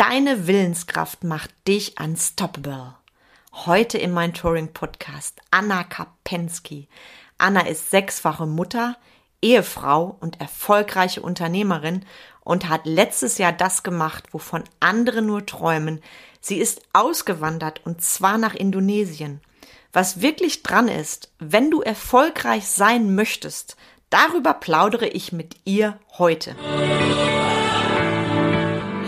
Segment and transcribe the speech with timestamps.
[0.00, 2.94] Deine Willenskraft macht dich unstoppable.
[3.52, 6.88] Heute in meinem Touring-Podcast Anna Kapensky.
[7.36, 8.96] Anna ist sechsfache Mutter,
[9.42, 12.06] Ehefrau und erfolgreiche Unternehmerin
[12.40, 16.00] und hat letztes Jahr das gemacht, wovon andere nur träumen.
[16.40, 19.42] Sie ist ausgewandert und zwar nach Indonesien.
[19.92, 23.76] Was wirklich dran ist, wenn du erfolgreich sein möchtest,
[24.08, 26.56] darüber plaudere ich mit ihr heute.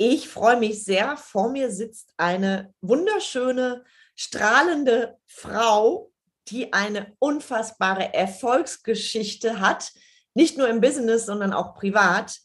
[0.00, 1.16] Ich freue mich sehr.
[1.16, 6.12] Vor mir sitzt eine wunderschöne, strahlende Frau,
[6.46, 9.92] die eine unfassbare Erfolgsgeschichte hat,
[10.34, 12.38] nicht nur im Business, sondern auch privat.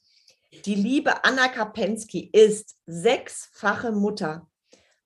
[0.65, 4.49] Die liebe Anna Kapensky ist sechsfache Mutter,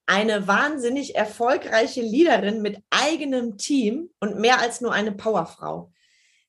[0.05, 5.91] eine wahnsinnig erfolgreiche Leaderin mit eigenem Team und mehr als nur eine Powerfrau.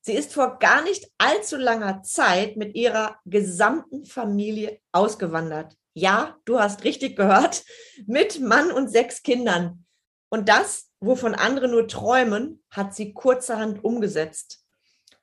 [0.00, 5.76] Sie ist vor gar nicht allzu langer Zeit mit ihrer gesamten Familie ausgewandert.
[5.98, 7.64] Ja, du hast richtig gehört,
[8.06, 9.84] mit Mann und sechs Kindern.
[10.28, 14.64] Und das, wovon andere nur träumen, hat sie kurzerhand umgesetzt.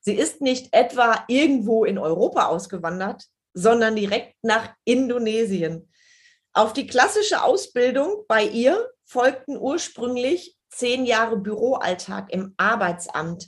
[0.02, 5.90] Sie ist nicht etwa irgendwo in Europa ausgewandert, sondern direkt nach Indonesien.
[6.52, 13.48] Auf die klassische Ausbildung bei ihr folgten ursprünglich zehn Jahre Büroalltag im Arbeitsamt.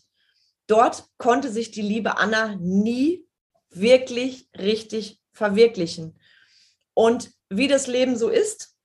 [0.66, 3.28] Dort konnte sich die liebe Anna nie
[3.70, 6.17] wirklich richtig verwirklichen.
[6.98, 8.76] Und wie das Leben so ist,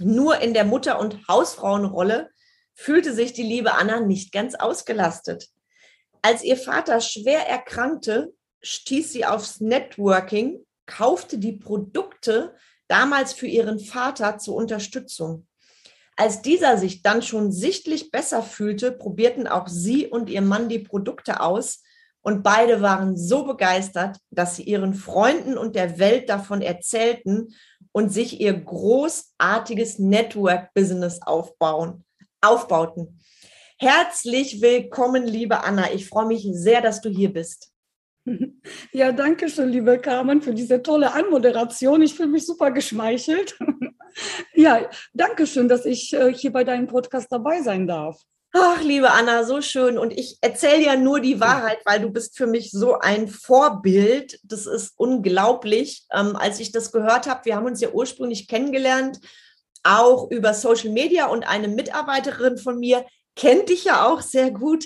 [0.00, 2.28] nur in der Mutter- und Hausfrauenrolle
[2.74, 5.46] fühlte sich die liebe Anna nicht ganz ausgelastet.
[6.22, 12.56] Als ihr Vater schwer erkrankte, stieß sie aufs Networking, kaufte die Produkte
[12.88, 15.46] damals für ihren Vater zur Unterstützung.
[16.16, 20.80] Als dieser sich dann schon sichtlich besser fühlte, probierten auch sie und ihr Mann die
[20.80, 21.84] Produkte aus
[22.22, 27.54] und beide waren so begeistert, dass sie ihren Freunden und der Welt davon erzählten
[27.92, 32.04] und sich ihr großartiges Network-Business aufbauen,
[32.40, 33.20] aufbauten.
[33.78, 35.92] Herzlich willkommen, liebe Anna.
[35.92, 37.70] Ich freue mich sehr, dass du hier bist.
[38.92, 42.02] Ja, danke schön, liebe Carmen, für diese tolle Anmoderation.
[42.02, 43.58] Ich fühle mich super geschmeichelt.
[44.54, 48.20] Ja, danke schön, dass ich äh, hier bei deinem Podcast dabei sein darf.
[48.52, 49.96] Ach, liebe Anna, so schön.
[49.96, 54.40] Und ich erzähle ja nur die Wahrheit, weil du bist für mich so ein Vorbild.
[54.42, 56.04] Das ist unglaublich.
[56.12, 59.20] Ähm, als ich das gehört habe, wir haben uns ja ursprünglich kennengelernt,
[59.84, 63.06] auch über Social Media und eine Mitarbeiterin von mir
[63.36, 64.84] kennt dich ja auch sehr gut,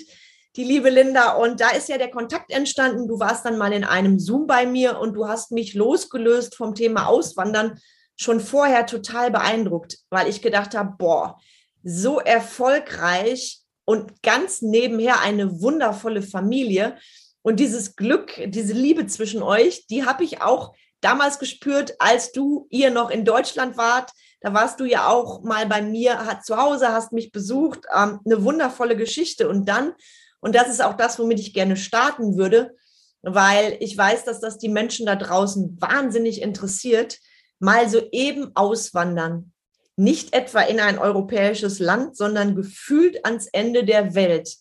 [0.55, 1.33] die liebe Linda.
[1.33, 3.07] Und da ist ja der Kontakt entstanden.
[3.07, 6.75] Du warst dann mal in einem Zoom bei mir und du hast mich losgelöst vom
[6.75, 7.79] Thema Auswandern
[8.15, 11.39] schon vorher total beeindruckt, weil ich gedacht habe, boah,
[11.85, 16.97] so erfolgreich und ganz nebenher eine wundervolle Familie.
[17.43, 22.65] Und dieses Glück, diese Liebe zwischen euch, die habe ich auch damals gespürt, als du
[22.71, 24.11] ihr noch in Deutschland wart.
[24.41, 27.81] Da warst du ja auch mal bei mir zu Hause, hast mich besucht.
[27.95, 29.47] Ähm, eine wundervolle Geschichte.
[29.47, 29.93] Und dann,
[30.39, 32.75] und das ist auch das, womit ich gerne starten würde,
[33.21, 37.19] weil ich weiß, dass das die Menschen da draußen wahnsinnig interessiert,
[37.59, 39.53] mal so eben auswandern
[39.97, 44.57] nicht etwa in ein europäisches Land, sondern gefühlt ans Ende der Welt.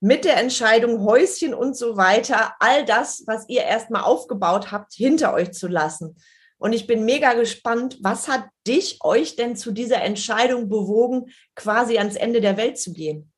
[0.00, 5.32] Mit der Entscheidung Häuschen und so weiter, all das, was ihr erstmal aufgebaut habt, hinter
[5.32, 6.16] euch zu lassen.
[6.58, 11.98] Und ich bin mega gespannt, was hat dich, euch denn zu dieser Entscheidung bewogen, quasi
[11.98, 13.32] ans Ende der Welt zu gehen?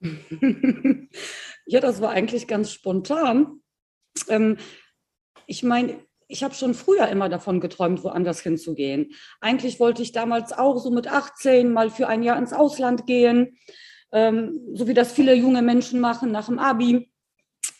[1.66, 3.62] ja, das war eigentlich ganz spontan.
[4.28, 4.58] Ähm,
[5.46, 9.12] ich meine, ich habe schon früher immer davon geträumt, woanders hinzugehen.
[9.40, 13.58] Eigentlich wollte ich damals auch so mit 18 mal für ein Jahr ins Ausland gehen,
[14.12, 17.10] ähm, so wie das viele junge Menschen machen nach dem Abi.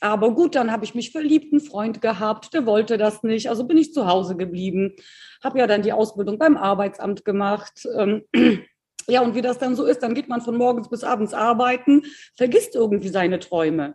[0.01, 3.49] Aber gut, dann habe ich mich verliebt, einen Freund gehabt, der wollte das nicht.
[3.49, 4.95] Also bin ich zu Hause geblieben,
[5.43, 7.87] habe ja dann die Ausbildung beim Arbeitsamt gemacht.
[7.97, 8.25] Ähm,
[9.09, 12.03] ja, und wie das dann so ist, dann geht man von morgens bis abends arbeiten,
[12.37, 13.95] vergisst irgendwie seine Träume.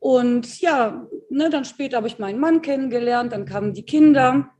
[0.00, 4.50] Und ja, ne, dann später habe ich meinen Mann kennengelernt, dann kamen die Kinder.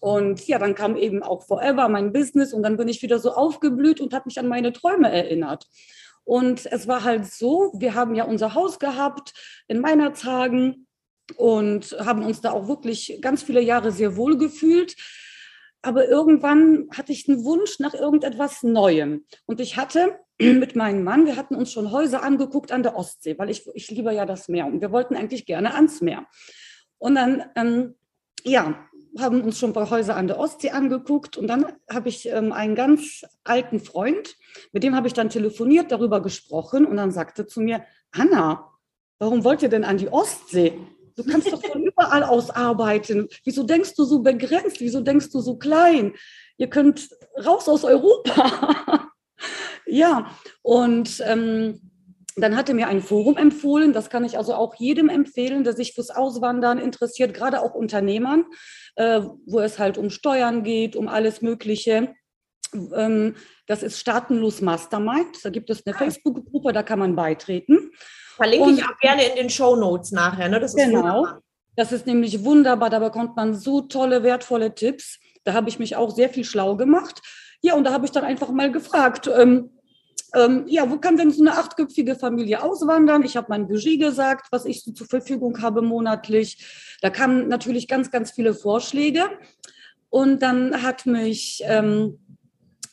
[0.00, 2.52] Und ja, dann kam eben auch Forever, mein Business.
[2.52, 5.66] Und dann bin ich wieder so aufgeblüht und habe mich an meine Träume erinnert.
[6.24, 9.32] Und es war halt so, wir haben ja unser Haus gehabt
[9.66, 10.86] in Weihnachtshagen
[11.36, 14.94] und haben uns da auch wirklich ganz viele Jahre sehr wohl gefühlt.
[15.82, 19.24] Aber irgendwann hatte ich einen Wunsch nach irgendetwas Neuem.
[19.46, 23.38] Und ich hatte mit meinem Mann, wir hatten uns schon Häuser angeguckt an der Ostsee,
[23.38, 26.26] weil ich, ich liebe ja das Meer und wir wollten eigentlich gerne ans Meer.
[26.98, 27.94] Und dann, ähm,
[28.44, 28.84] ja,
[29.18, 32.52] haben uns schon ein paar Häuser an der Ostsee angeguckt und dann habe ich ähm,
[32.52, 34.36] einen ganz alten Freund,
[34.72, 38.70] mit dem habe ich dann telefoniert, darüber gesprochen und dann sagte zu mir, Anna,
[39.18, 40.78] warum wollt ihr denn an die Ostsee?
[41.18, 43.28] Du kannst doch von überall aus arbeiten.
[43.42, 44.78] Wieso denkst du so begrenzt?
[44.78, 46.14] Wieso denkst du so klein?
[46.58, 47.08] Ihr könnt
[47.44, 49.10] raus aus Europa.
[49.86, 50.30] ja,
[50.62, 51.80] und ähm,
[52.36, 55.92] dann hatte mir ein Forum empfohlen, das kann ich also auch jedem empfehlen, der sich
[55.92, 58.44] fürs Auswandern interessiert, gerade auch Unternehmern,
[58.94, 62.14] äh, wo es halt um Steuern geht, um alles Mögliche.
[62.94, 63.34] Ähm,
[63.66, 65.44] das ist Staatenlos Mastermind.
[65.44, 65.98] Da gibt es eine ah.
[65.98, 67.90] Facebook-Gruppe, da kann man beitreten.
[68.38, 70.48] Verlinke Und, ich auch gerne in den Show Notes nachher.
[70.48, 70.58] Ne?
[70.58, 70.98] Das genau.
[71.00, 71.42] Wunderbar.
[71.76, 72.88] Das ist nämlich wunderbar.
[72.88, 75.18] Da bekommt man so tolle, wertvolle Tipps.
[75.44, 77.20] Da habe ich mich auch sehr viel schlau gemacht.
[77.60, 79.70] Ja, und da habe ich dann einfach mal gefragt, ähm,
[80.34, 83.22] ähm, ja, wo kann denn so eine achtköpfige Familie auswandern?
[83.22, 86.96] Ich habe mein Budget gesagt, was ich so zur Verfügung habe monatlich.
[87.00, 89.22] Da kamen natürlich ganz, ganz viele Vorschläge.
[90.10, 92.18] Und dann hat mich ähm,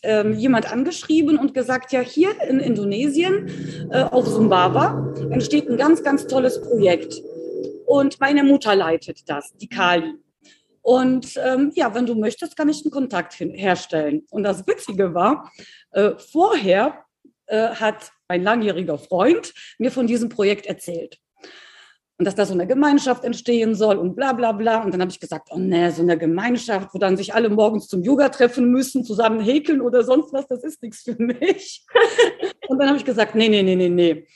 [0.06, 6.04] ähm, jemand angeschrieben und gesagt, ja, hier in Indonesien, äh, auf Sumbawa, entsteht ein ganz,
[6.04, 7.22] ganz tolles Projekt.
[7.86, 10.14] Und meine Mutter leitet das, die Kali.
[10.82, 14.24] Und ähm, ja, wenn du möchtest, kann ich einen Kontakt herstellen.
[14.30, 15.52] Und das Witzige war,
[15.92, 17.06] äh, vorher
[17.48, 21.20] äh, hat mein langjähriger Freund mir von diesem Projekt erzählt.
[22.18, 24.84] Und dass da so eine Gemeinschaft entstehen soll und bla bla bla.
[24.84, 27.88] Und dann habe ich gesagt, oh ne, so eine Gemeinschaft, wo dann sich alle morgens
[27.88, 31.86] zum Yoga treffen müssen, zusammen häkeln oder sonst was, das ist nichts für mich.
[32.70, 34.28] und dann habe ich gesagt, nee, nee, nee, nee, nee.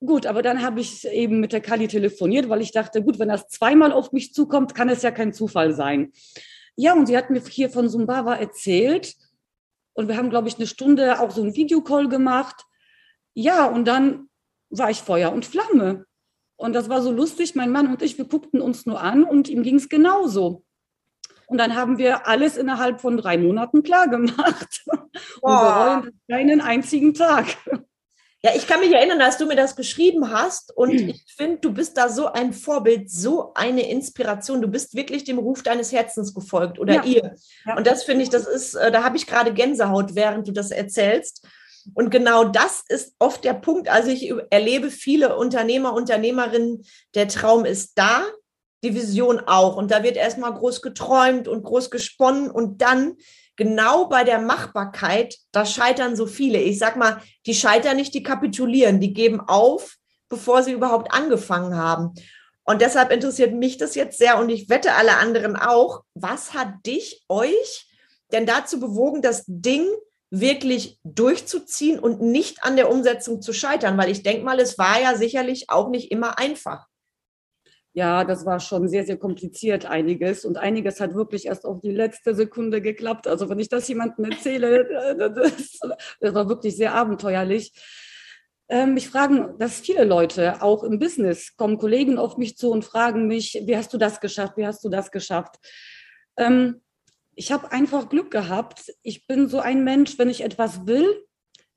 [0.00, 3.28] Gut, aber dann habe ich eben mit der Kali telefoniert, weil ich dachte, gut, wenn
[3.28, 6.12] das zweimal auf mich zukommt, kann es ja kein Zufall sein.
[6.74, 9.16] Ja, und sie hat mir hier von Sumbawa erzählt,
[9.96, 12.66] und wir haben, glaube ich, eine Stunde auch so einen Videocall gemacht.
[13.32, 14.28] Ja, und dann
[14.68, 16.04] war ich Feuer und Flamme.
[16.56, 17.54] Und das war so lustig.
[17.54, 20.64] Mein Mann und ich, wir guckten uns nur an und ihm ging es genauso.
[21.46, 24.84] Und dann haben wir alles innerhalb von drei Monaten klar gemacht.
[25.40, 27.46] Und wollen keinen einzigen Tag.
[28.42, 31.08] Ja, ich kann mich erinnern, als du mir das geschrieben hast und mhm.
[31.08, 34.60] ich finde, du bist da so ein Vorbild, so eine Inspiration.
[34.60, 37.04] Du bist wirklich dem Ruf deines Herzens gefolgt oder ja.
[37.04, 37.34] ihr.
[37.76, 40.70] Und das finde ich, das ist, äh, da habe ich gerade Gänsehaut, während du das
[40.70, 41.46] erzählst.
[41.94, 43.88] Und genau das ist oft der Punkt.
[43.88, 46.84] Also ich erlebe viele Unternehmer, Unternehmerinnen,
[47.14, 48.24] der Traum ist da,
[48.84, 49.76] die Vision auch.
[49.76, 53.16] Und da wird erstmal groß geträumt und groß gesponnen und dann
[53.56, 56.58] genau bei der Machbarkeit, da scheitern so viele.
[56.58, 59.96] Ich sag mal, die scheitern nicht, die kapitulieren, die geben auf,
[60.28, 62.12] bevor sie überhaupt angefangen haben.
[62.64, 66.02] Und deshalb interessiert mich das jetzt sehr und ich wette alle anderen auch.
[66.14, 67.86] Was hat dich, euch
[68.32, 69.86] denn dazu bewogen, das Ding
[70.30, 73.96] wirklich durchzuziehen und nicht an der Umsetzung zu scheitern?
[73.98, 76.86] Weil ich denke mal, es war ja sicherlich auch nicht immer einfach
[77.96, 81.92] ja, das war schon sehr, sehr kompliziert einiges und einiges hat wirklich erst auf die
[81.92, 83.26] letzte Sekunde geklappt.
[83.26, 84.80] Also wenn ich das jemandem erzähle,
[85.18, 85.78] äh, das,
[86.20, 87.72] das war wirklich sehr abenteuerlich.
[88.68, 92.84] Ähm, mich fragen dass viele Leute, auch im Business, kommen Kollegen auf mich zu und
[92.84, 95.56] fragen mich, wie hast du das geschafft, wie hast du das geschafft?
[96.36, 96.82] Ähm,
[97.36, 98.92] ich habe einfach Glück gehabt.
[99.02, 101.24] Ich bin so ein Mensch, wenn ich etwas will,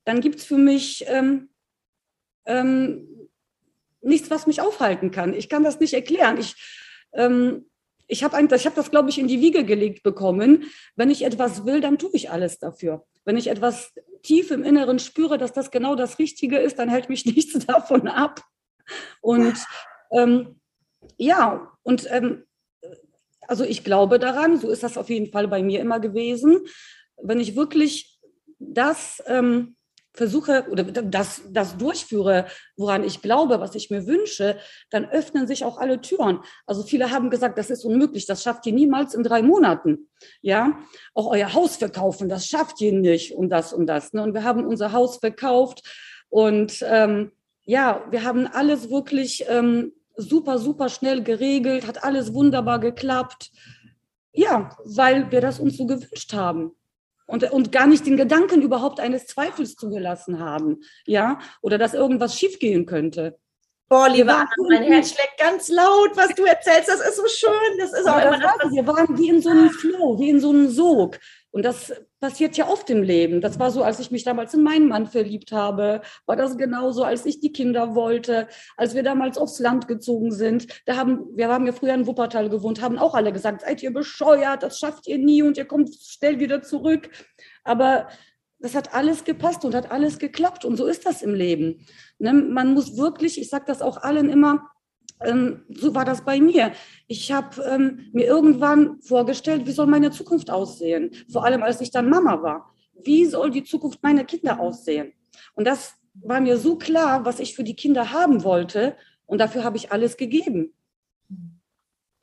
[0.04, 1.50] dann gibt es für mich ähm,
[2.46, 3.28] ähm,
[4.00, 5.34] nichts, was mich aufhalten kann.
[5.34, 6.38] Ich kann das nicht erklären.
[6.38, 6.56] Ich,
[7.12, 7.66] ähm,
[8.06, 10.64] ich habe hab das, glaube ich, in die Wiege gelegt bekommen.
[10.96, 13.06] Wenn ich etwas will, dann tue ich alles dafür.
[13.24, 13.92] Wenn ich etwas
[14.22, 18.08] tief im Inneren spüre, dass das genau das Richtige ist, dann hält mich nichts davon
[18.08, 18.42] ab.
[19.20, 19.58] Und
[20.10, 20.58] ähm,
[21.18, 22.44] ja, und ähm,
[23.50, 26.60] also ich glaube daran, so ist das auf jeden Fall bei mir immer gewesen.
[27.20, 28.20] Wenn ich wirklich
[28.60, 29.74] das ähm,
[30.12, 34.56] versuche oder das, das durchführe, woran ich glaube, was ich mir wünsche,
[34.90, 36.38] dann öffnen sich auch alle Türen.
[36.64, 40.08] Also viele haben gesagt, das ist unmöglich, das schafft ihr niemals in drei Monaten.
[40.42, 40.78] Ja,
[41.14, 44.12] auch euer Haus verkaufen, das schafft ihr nicht und das und das.
[44.12, 44.22] Ne?
[44.22, 45.82] Und wir haben unser Haus verkauft
[46.28, 47.32] und ähm,
[47.64, 53.50] ja, wir haben alles wirklich ähm, super, super schnell geregelt, hat alles wunderbar geklappt.
[54.32, 56.72] Ja, weil wir das uns so gewünscht haben
[57.26, 62.38] und, und gar nicht den Gedanken überhaupt eines Zweifels zugelassen haben, ja, oder dass irgendwas
[62.38, 63.38] schiefgehen könnte.
[63.88, 66.88] Boah, liebe Anna, mein Herz schlägt ganz laut, was du erzählst.
[66.88, 67.78] Das ist so schön.
[67.78, 70.38] Das ist auch immer das, was Wir waren wie in so einem Flow, wie in
[70.38, 71.18] so einem Sog.
[71.52, 73.40] Und das passiert ja oft im Leben.
[73.40, 77.02] Das war so, als ich mich damals in meinen Mann verliebt habe, war das genauso,
[77.02, 80.68] als ich die Kinder wollte, als wir damals aufs Land gezogen sind.
[80.86, 83.92] Da haben, wir haben ja früher in Wuppertal gewohnt, haben auch alle gesagt, seid ihr
[83.92, 87.10] bescheuert, das schafft ihr nie und ihr kommt schnell wieder zurück.
[87.64, 88.08] Aber
[88.60, 90.64] das hat alles gepasst und hat alles geklappt.
[90.64, 91.86] Und so ist das im Leben.
[92.18, 92.32] Ne?
[92.32, 94.69] Man muss wirklich, ich sage das auch allen immer,
[95.22, 96.72] ähm, so war das bei mir.
[97.06, 101.10] Ich habe ähm, mir irgendwann vorgestellt, wie soll meine Zukunft aussehen?
[101.30, 102.74] Vor allem, als ich dann Mama war.
[103.02, 105.12] Wie soll die Zukunft meiner Kinder aussehen?
[105.54, 108.96] Und das war mir so klar, was ich für die Kinder haben wollte.
[109.26, 110.74] Und dafür habe ich alles gegeben.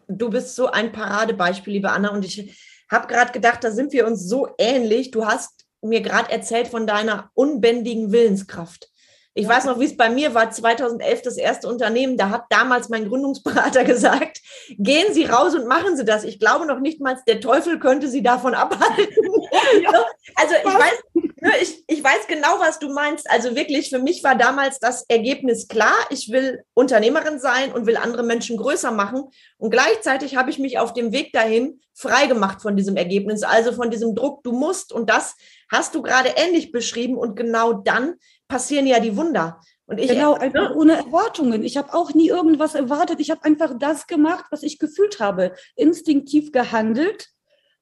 [0.08, 2.10] Du bist so ein Paradebeispiel, liebe Anna.
[2.10, 2.56] Und ich
[2.90, 5.12] habe gerade gedacht, da sind wir uns so ähnlich.
[5.12, 8.90] Du hast mir gerade erzählt von deiner unbändigen Willenskraft.
[9.38, 12.18] Ich weiß noch, wie es bei mir war, 2011 das erste Unternehmen.
[12.18, 14.42] Da hat damals mein Gründungsberater gesagt,
[14.80, 16.24] gehen Sie raus und machen Sie das.
[16.24, 19.16] Ich glaube noch nicht mal, der Teufel könnte Sie davon abhalten.
[19.84, 20.06] Ja.
[20.36, 23.30] Also ich weiß, ne, ich, ich weiß genau, was du meinst.
[23.30, 25.94] Also wirklich, für mich war damals das Ergebnis klar.
[26.10, 29.26] Ich will Unternehmerin sein und will andere Menschen größer machen.
[29.60, 33.72] Und gleichzeitig habe ich mich auf dem Weg dahin frei gemacht von diesem Ergebnis, also
[33.72, 34.92] von diesem Druck, du musst.
[34.92, 35.36] Und das
[35.72, 37.18] hast du gerade ähnlich beschrieben.
[37.18, 38.16] Und genau dann
[38.48, 39.60] passieren ja die Wunder.
[39.86, 41.64] Und ich, genau, einfach ohne Erwartungen.
[41.64, 43.20] Ich habe auch nie irgendwas erwartet.
[43.20, 45.54] Ich habe einfach das gemacht, was ich gefühlt habe.
[45.76, 47.30] Instinktiv gehandelt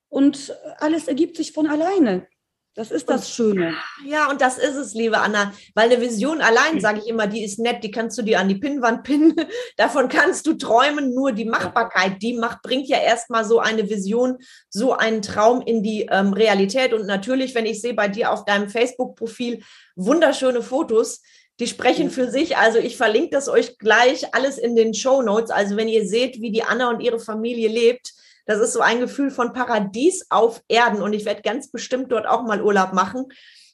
[0.10, 2.28] und alles ergibt sich von alleine.
[2.76, 3.74] Das ist das Schöne.
[4.06, 5.54] Ja, und das ist es, liebe Anna.
[5.76, 8.50] Weil eine Vision allein, sage ich immer, die ist nett, die kannst du dir an
[8.50, 9.34] die Pinnwand pinnen.
[9.78, 11.14] Davon kannst du träumen.
[11.14, 14.40] Nur die Machbarkeit, die macht, bringt ja erstmal so eine Vision,
[14.70, 16.94] so einen Traum in die ähm, Realität.
[16.94, 19.64] Und natürlich, wenn ich sehe bei dir auf deinem Facebook-Profil
[19.96, 21.22] wunderschöne Fotos,
[21.62, 22.58] die sprechen für sich.
[22.58, 25.50] Also ich verlinke das euch gleich alles in den Show Notes.
[25.50, 28.12] Also wenn ihr seht, wie die Anna und ihre Familie lebt,
[28.46, 32.28] das ist so ein Gefühl von Paradies auf Erden und ich werde ganz bestimmt dort
[32.28, 33.26] auch mal Urlaub machen.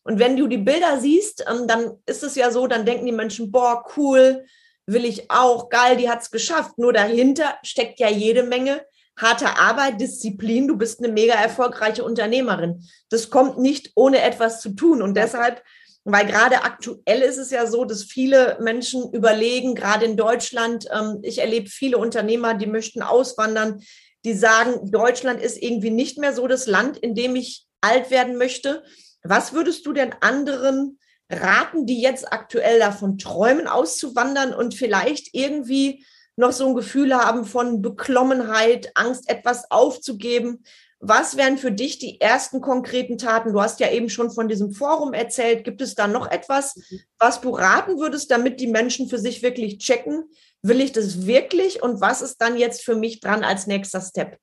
[0.03, 3.11] Und wenn du die Bilder siehst, ähm, dann ist es ja so, dann denken die
[3.11, 4.45] Menschen, boah, cool,
[4.87, 6.77] will ich auch, geil, die hat es geschafft.
[6.77, 8.81] Nur dahinter steckt ja jede Menge
[9.17, 10.67] harte Arbeit, Disziplin.
[10.67, 12.83] Du bist eine mega erfolgreiche Unternehmerin.
[13.09, 15.01] Das kommt nicht ohne etwas zu tun.
[15.01, 15.61] Und deshalb,
[16.03, 21.19] weil gerade aktuell ist es ja so, dass viele Menschen überlegen, gerade in Deutschland, ähm,
[21.21, 23.81] ich erlebe viele Unternehmer, die möchten auswandern,
[24.25, 28.37] die sagen, Deutschland ist irgendwie nicht mehr so das Land, in dem ich alt werden
[28.37, 28.83] möchte.
[29.23, 30.99] Was würdest du denn anderen
[31.29, 37.45] raten, die jetzt aktuell davon träumen, auszuwandern und vielleicht irgendwie noch so ein Gefühl haben
[37.45, 40.63] von Beklommenheit, Angst, etwas aufzugeben?
[41.03, 43.53] Was wären für dich die ersten konkreten Taten?
[43.53, 45.63] Du hast ja eben schon von diesem Forum erzählt.
[45.63, 46.99] Gibt es da noch etwas, mhm.
[47.17, 50.25] was du raten würdest, damit die Menschen für sich wirklich checken,
[50.61, 54.37] will ich das wirklich und was ist dann jetzt für mich dran als nächster Step?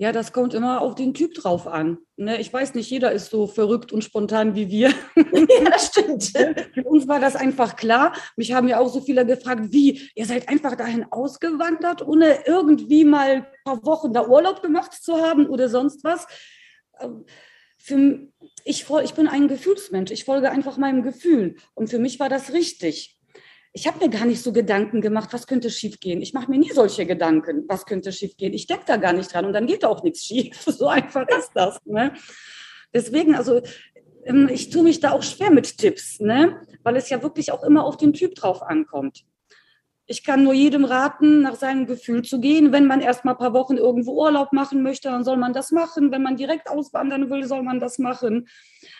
[0.00, 1.98] Ja, das kommt immer auf den Typ drauf an.
[2.16, 2.40] Ne?
[2.40, 4.94] Ich weiß nicht, jeder ist so verrückt und spontan wie wir.
[5.16, 6.24] Ja, das stimmt.
[6.74, 8.12] Für uns war das einfach klar.
[8.36, 13.04] Mich haben ja auch so viele gefragt, wie, ihr seid einfach dahin ausgewandert, ohne irgendwie
[13.04, 16.28] mal ein paar Wochen da Urlaub gemacht zu haben oder sonst was.
[17.00, 17.24] Ähm,
[17.76, 18.28] für,
[18.64, 20.12] ich, ich bin ein Gefühlsmensch.
[20.12, 21.56] Ich folge einfach meinem Gefühl.
[21.74, 23.17] Und für mich war das richtig
[23.78, 26.20] ich habe mir gar nicht so Gedanken gemacht, was könnte schiefgehen.
[26.20, 28.52] Ich mache mir nie solche Gedanken, was könnte schiefgehen.
[28.52, 30.64] Ich denke da gar nicht dran und dann geht auch nichts schief.
[30.78, 31.78] So einfach ist das.
[31.84, 32.12] Ne?
[32.92, 33.62] Deswegen, also
[34.24, 36.60] ähm, ich tue mich da auch schwer mit Tipps, ne?
[36.82, 39.24] weil es ja wirklich auch immer auf den Typ drauf ankommt.
[40.06, 42.72] Ich kann nur jedem raten, nach seinem Gefühl zu gehen.
[42.72, 45.70] Wenn man erst mal ein paar Wochen irgendwo Urlaub machen möchte, dann soll man das
[45.70, 46.10] machen.
[46.10, 48.48] Wenn man direkt auswandern will, soll man das machen.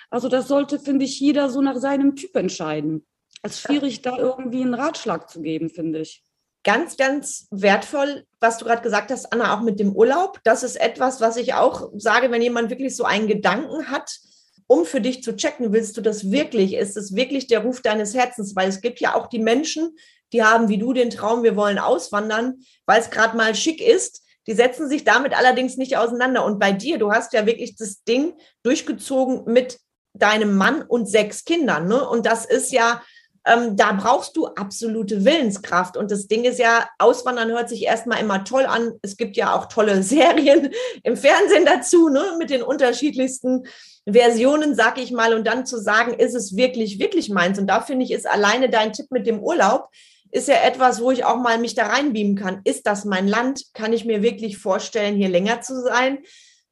[0.08, 3.04] Also das sollte, finde ich, jeder so nach seinem Typ entscheiden.
[3.42, 6.22] Es ist schwierig, da irgendwie einen Ratschlag zu geben, finde ich.
[6.64, 10.40] Ganz, ganz wertvoll, was du gerade gesagt hast, Anna, auch mit dem Urlaub.
[10.44, 14.18] Das ist etwas, was ich auch sage, wenn jemand wirklich so einen Gedanken hat,
[14.66, 16.74] um für dich zu checken, willst du das wirklich?
[16.74, 18.54] Ist es wirklich der Ruf deines Herzens?
[18.54, 19.96] Weil es gibt ja auch die Menschen,
[20.32, 24.22] die haben wie du den Traum, wir wollen auswandern, weil es gerade mal schick ist.
[24.46, 26.44] Die setzen sich damit allerdings nicht auseinander.
[26.44, 29.78] Und bei dir, du hast ja wirklich das Ding durchgezogen mit
[30.12, 31.86] deinem Mann und sechs Kindern.
[31.86, 32.06] Ne?
[32.06, 33.02] Und das ist ja
[33.44, 35.96] ähm, da brauchst du absolute Willenskraft.
[35.96, 38.92] Und das Ding ist ja, Auswandern hört sich erstmal immer toll an.
[39.02, 40.70] Es gibt ja auch tolle Serien
[41.02, 43.66] im Fernsehen dazu, ne, mit den unterschiedlichsten
[44.10, 45.34] Versionen, sag ich mal.
[45.34, 47.58] Und dann zu sagen, ist es wirklich, wirklich meins?
[47.58, 49.88] Und da finde ich, ist alleine dein Tipp mit dem Urlaub,
[50.30, 52.60] ist ja etwas, wo ich auch mal mich da reinbeamen kann.
[52.64, 53.62] Ist das mein Land?
[53.72, 56.18] Kann ich mir wirklich vorstellen, hier länger zu sein?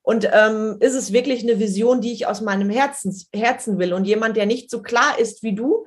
[0.03, 3.93] Und ähm, ist es wirklich eine Vision, die ich aus meinem Herzen, Herzen will?
[3.93, 5.87] Und jemand, der nicht so klar ist wie du,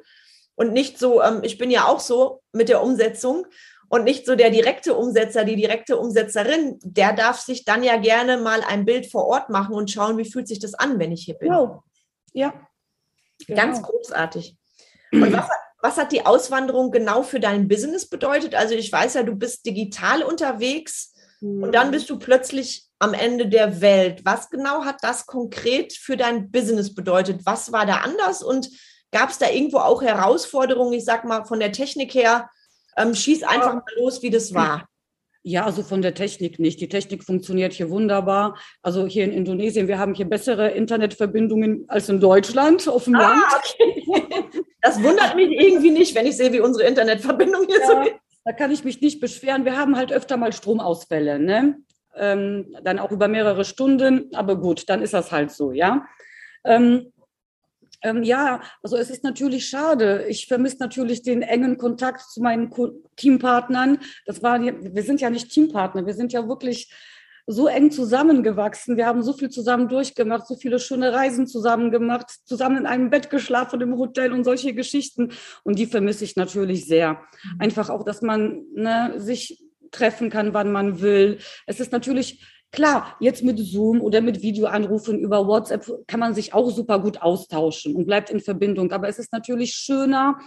[0.60, 3.48] und nicht so, ähm, ich bin ja auch so mit der Umsetzung
[3.88, 8.36] und nicht so der direkte Umsetzer, die direkte Umsetzerin, der darf sich dann ja gerne
[8.36, 11.24] mal ein Bild vor Ort machen und schauen, wie fühlt sich das an, wenn ich
[11.24, 11.48] hier bin.
[11.48, 11.84] Genau.
[12.34, 12.54] Ja.
[13.48, 13.62] Genau.
[13.62, 14.58] Ganz großartig.
[15.14, 15.48] Und was,
[15.82, 18.54] was hat die Auswanderung genau für dein Business bedeutet?
[18.54, 21.64] Also ich weiß ja, du bist digital unterwegs mhm.
[21.64, 24.26] und dann bist du plötzlich am Ende der Welt.
[24.26, 27.46] Was genau hat das konkret für dein Business bedeutet?
[27.46, 28.70] Was war da anders und
[29.12, 32.50] gab es da irgendwo auch Herausforderungen, ich sag mal von der Technik her,
[32.98, 34.88] ähm, schieß einfach mal los, wie das war.
[35.42, 36.82] Ja, also von der Technik nicht.
[36.82, 38.58] Die Technik funktioniert hier wunderbar.
[38.82, 43.22] Also hier in Indonesien, wir haben hier bessere Internetverbindungen als in Deutschland auf dem ah,
[43.22, 43.44] Land.
[43.58, 44.04] Okay.
[44.82, 48.16] Das wundert mich irgendwie nicht, wenn ich sehe, wie unsere Internetverbindung hier ja, so ist.
[48.46, 49.66] Da kann ich mich nicht beschweren.
[49.66, 51.76] Wir haben halt öfter mal Stromausfälle, ne?
[52.16, 54.34] Ähm, dann auch über mehrere Stunden.
[54.34, 56.06] Aber gut, dann ist das halt so, ja.
[56.64, 57.12] Ähm,
[58.02, 60.26] ähm, ja, also es ist natürlich schade.
[60.28, 62.74] Ich vermisse natürlich den engen Kontakt zu meinen
[63.16, 64.00] Teampartnern.
[64.26, 66.94] Das war, wir sind ja nicht Teampartner, wir sind ja wirklich
[67.52, 68.96] so eng zusammengewachsen.
[68.96, 73.10] Wir haben so viel zusammen durchgemacht, so viele schöne Reisen zusammen gemacht, zusammen in einem
[73.10, 75.30] Bett geschlafen im Hotel und solche Geschichten.
[75.64, 77.14] Und die vermisse ich natürlich sehr.
[77.14, 77.62] Mhm.
[77.62, 81.40] Einfach auch, dass man ne, sich treffen kann, wann man will.
[81.66, 86.54] Es ist natürlich Klar, jetzt mit Zoom oder mit Videoanrufen über WhatsApp kann man sich
[86.54, 88.92] auch super gut austauschen und bleibt in Verbindung.
[88.92, 90.40] Aber es ist natürlich schöner,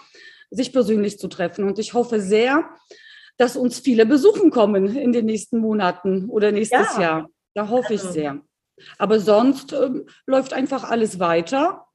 [0.50, 1.64] sich persönlich zu treffen.
[1.64, 2.68] Und ich hoffe sehr,
[3.38, 7.00] dass uns viele besuchen kommen in den nächsten Monaten oder nächstes ja.
[7.00, 7.28] Jahr.
[7.54, 8.12] Da hoffe ich also.
[8.12, 8.40] sehr.
[8.98, 11.86] Aber sonst ähm, läuft einfach alles weiter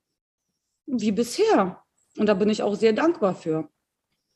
[0.85, 1.81] wie bisher.
[2.17, 3.69] Und da bin ich auch sehr dankbar für.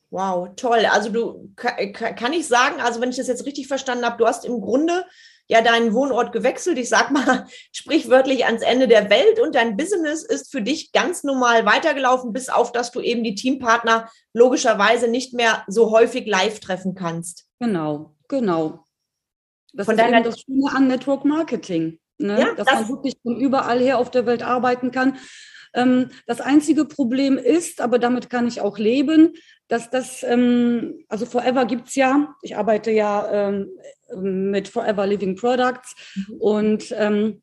[0.10, 0.86] Wow, toll.
[0.92, 4.46] Also du kann ich sagen, also wenn ich das jetzt richtig verstanden habe, du hast
[4.46, 5.06] im Grunde
[5.52, 10.24] ja deinen Wohnort gewechselt, ich sag mal sprichwörtlich ans Ende der Welt und dein Business
[10.24, 15.34] ist für dich ganz normal weitergelaufen, bis auf dass du eben die Teampartner logischerweise nicht
[15.34, 17.48] mehr so häufig live treffen kannst.
[17.60, 18.86] Genau, genau.
[19.74, 22.40] Das von ist deiner das Schöne an Network Marketing, ne?
[22.40, 25.18] ja, dass das man wirklich von überall her auf der Welt arbeiten kann.
[25.74, 29.34] Ähm, das einzige Problem ist, aber damit kann ich auch leben,
[29.68, 33.70] dass das, ähm, also Forever gibt es ja, ich arbeite ja ähm,
[34.20, 36.36] mit Forever Living Products mhm.
[36.40, 37.42] und ähm,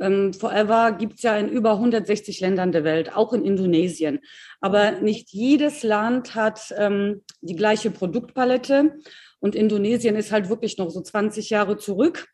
[0.00, 4.20] ähm, Forever gibt es ja in über 160 Ländern der Welt, auch in Indonesien.
[4.60, 8.98] Aber nicht jedes Land hat ähm, die gleiche Produktpalette
[9.40, 12.28] und Indonesien ist halt wirklich noch so 20 Jahre zurück.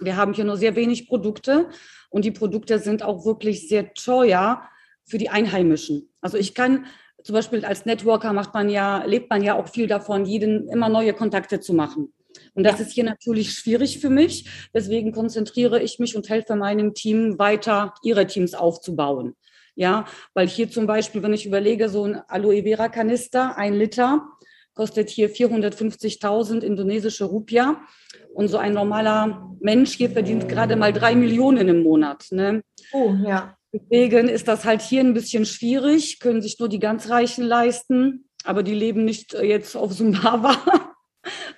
[0.00, 1.68] Wir haben hier nur sehr wenig Produkte
[2.10, 4.62] und die Produkte sind auch wirklich sehr teuer
[5.04, 6.08] für die Einheimischen.
[6.20, 6.86] Also ich kann
[7.22, 10.88] zum Beispiel als Networker macht man ja, lebt man ja auch viel davon, jeden immer
[10.88, 12.12] neue Kontakte zu machen.
[12.54, 12.86] Und das ja.
[12.86, 14.48] ist hier natürlich schwierig für mich.
[14.74, 19.34] Deswegen konzentriere ich mich und helfe meinem Team weiter, ihre Teams aufzubauen.
[19.74, 24.28] Ja, weil hier zum Beispiel, wenn ich überlege, so ein Aloe Vera Kanister, ein Liter,
[24.74, 27.80] kostet hier 450.000 indonesische Rupia.
[28.34, 32.26] Und so ein normaler Mensch hier verdient gerade mal drei Millionen im Monat.
[32.30, 32.62] Ne?
[32.92, 33.56] Oh, ja.
[33.72, 38.28] Deswegen ist das halt hier ein bisschen schwierig, können sich nur die ganz Reichen leisten,
[38.44, 40.56] aber die leben nicht jetzt auf Sumbawa,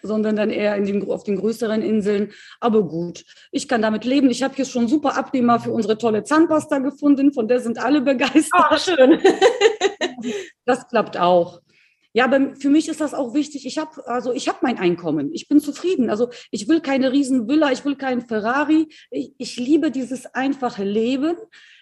[0.04, 2.32] sondern dann eher in den, auf den größeren Inseln.
[2.60, 4.30] Aber gut, ich kann damit leben.
[4.30, 8.00] Ich habe hier schon super Abnehmer für unsere tolle Zahnpasta gefunden, von der sind alle
[8.00, 8.50] begeistert.
[8.52, 9.20] Ach, schön.
[10.64, 11.60] das klappt auch.
[12.16, 13.66] Ja, aber für mich ist das auch wichtig.
[13.66, 15.30] Ich habe also ich habe mein Einkommen.
[15.34, 16.10] Ich bin zufrieden.
[16.10, 18.88] Also ich will keine Riesenvilla, ich will keinen Ferrari.
[19.10, 21.36] Ich, ich liebe dieses einfache Leben.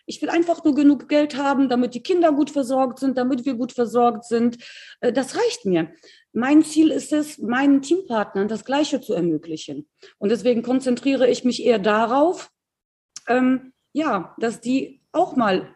[0.06, 3.54] Ich will einfach nur genug Geld haben, damit die Kinder gut versorgt sind, damit wir
[3.54, 4.56] gut versorgt sind.
[5.00, 5.92] Äh, das reicht mir.
[6.32, 9.88] Mein Ziel ist es, meinen Teampartnern das Gleiche zu ermöglichen.
[10.18, 12.50] Und deswegen konzentriere ich mich eher darauf,
[13.28, 15.74] ähm, ja, dass die auch mal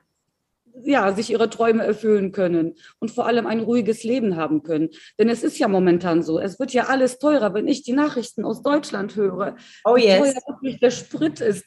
[0.85, 4.91] ja, sich ihre Träume erfüllen können und vor allem ein ruhiges Leben haben können.
[5.19, 8.45] Denn es ist ja momentan so, es wird ja alles teurer, wenn ich die Nachrichten
[8.45, 9.57] aus Deutschland höre.
[9.85, 10.05] Oh yes.
[10.05, 11.65] Wie teuer wirklich der Sprit ist.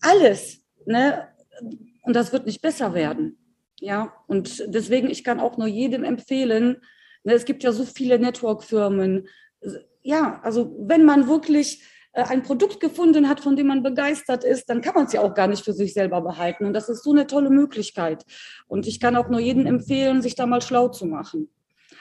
[0.00, 0.62] Alles.
[0.84, 1.28] Ne?
[2.02, 3.38] Und das wird nicht besser werden.
[3.80, 6.78] Ja, und deswegen, ich kann auch nur jedem empfehlen,
[7.36, 9.28] es gibt ja so viele Network-Firmen.
[10.02, 14.68] Ja, also wenn man wirklich äh, ein Produkt gefunden hat, von dem man begeistert ist,
[14.70, 16.64] dann kann man es ja auch gar nicht für sich selber behalten.
[16.64, 18.24] Und das ist so eine tolle Möglichkeit.
[18.66, 21.48] Und ich kann auch nur jedem empfehlen, sich da mal schlau zu machen.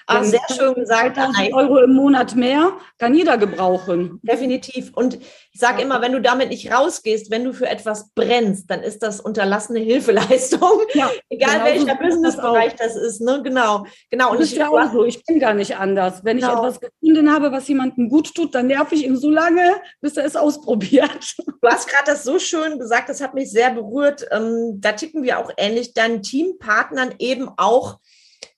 [0.10, 1.18] Ah, sehr schön gesagt.
[1.18, 4.20] 1000 Euro im Monat mehr kann jeder gebrauchen.
[4.24, 4.92] Definitiv.
[4.94, 5.20] Und
[5.52, 9.04] ich sage immer, wenn du damit nicht rausgehst, wenn du für etwas brennst, dann ist
[9.04, 10.82] das unterlassene Hilfeleistung.
[10.94, 13.22] Ja, Egal genau welcher so Businessbereich das, das, ist.
[13.22, 13.42] Ne?
[13.44, 13.86] Genau.
[14.10, 14.32] genau.
[14.32, 15.04] Und das ist ja auch so.
[15.04, 16.24] Ich bin gar nicht anders.
[16.24, 16.54] Wenn genau.
[16.54, 20.16] ich etwas gefunden habe, was jemandem gut tut, dann nerv ich ihn so lange, bis
[20.16, 21.36] er es ausprobiert.
[21.38, 24.26] Du hast gerade das so schön gesagt, das hat mich sehr berührt.
[24.32, 27.98] Ähm, da ticken wir auch ähnlich, deinen Teampartnern eben auch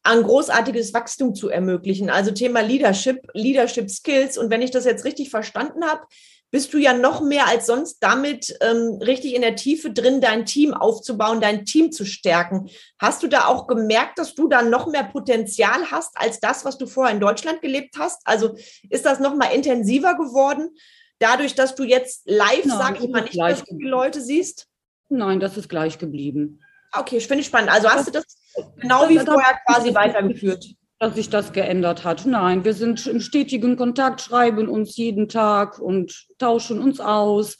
[0.10, 2.10] ein großartiges Wachstum zu ermöglichen.
[2.10, 4.38] Also Thema Leadership, Leadership Skills.
[4.38, 6.02] Und wenn ich das jetzt richtig verstanden habe,
[6.52, 10.46] bist du ja noch mehr als sonst damit ähm, richtig in der Tiefe drin, dein
[10.46, 12.70] Team aufzubauen, dein Team zu stärken.
[12.98, 16.78] Hast du da auch gemerkt, dass du da noch mehr Potenzial hast als das, was
[16.78, 18.22] du vorher in Deutschland gelebt hast?
[18.26, 18.56] Also
[18.90, 20.70] ist das noch mal intensiver geworden,
[21.20, 24.68] dadurch, dass du jetzt live, Nein, sag ich mal, nicht mehr so viele Leute siehst?
[25.10, 26.62] Nein, das ist gleich geblieben.
[26.94, 27.72] Okay, ich finde ich spannend.
[27.72, 28.39] Also hast du das
[28.78, 30.66] genau wie vorher quasi weitergeführt?
[31.00, 32.26] dass sich das geändert hat.
[32.26, 37.58] Nein, wir sind im stetigen Kontakt, schreiben uns jeden Tag und tauschen uns aus.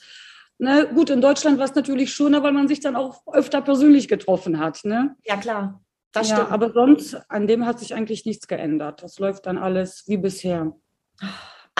[0.58, 0.86] Ne?
[0.94, 4.60] Gut, in Deutschland war es natürlich schöner, weil man sich dann auch öfter persönlich getroffen
[4.60, 4.84] hat.
[4.84, 5.16] Ne?
[5.24, 5.82] Ja, klar.
[6.12, 6.52] Das ja, stimmt.
[6.52, 9.02] aber sonst, an dem hat sich eigentlich nichts geändert.
[9.02, 10.76] Das läuft dann alles wie bisher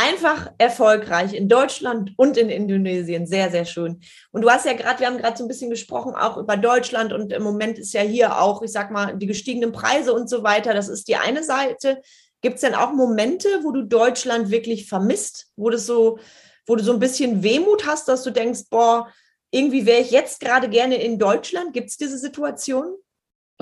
[0.01, 3.27] einfach erfolgreich in Deutschland und in Indonesien.
[3.27, 4.01] Sehr, sehr schön.
[4.33, 7.13] Und du hast ja gerade, wir haben gerade so ein bisschen gesprochen auch über Deutschland
[7.13, 10.43] und im Moment ist ja hier auch, ich sag mal, die gestiegenen Preise und so
[10.43, 10.73] weiter.
[10.73, 12.01] Das ist die eine Seite.
[12.41, 16.19] Gibt es denn auch Momente, wo du Deutschland wirklich vermisst, wo das so,
[16.67, 19.13] wo du so ein bisschen Wehmut hast, dass du denkst, boah,
[19.51, 21.75] irgendwie wäre ich jetzt gerade gerne in Deutschland?
[21.75, 22.95] Gibt es diese Situation?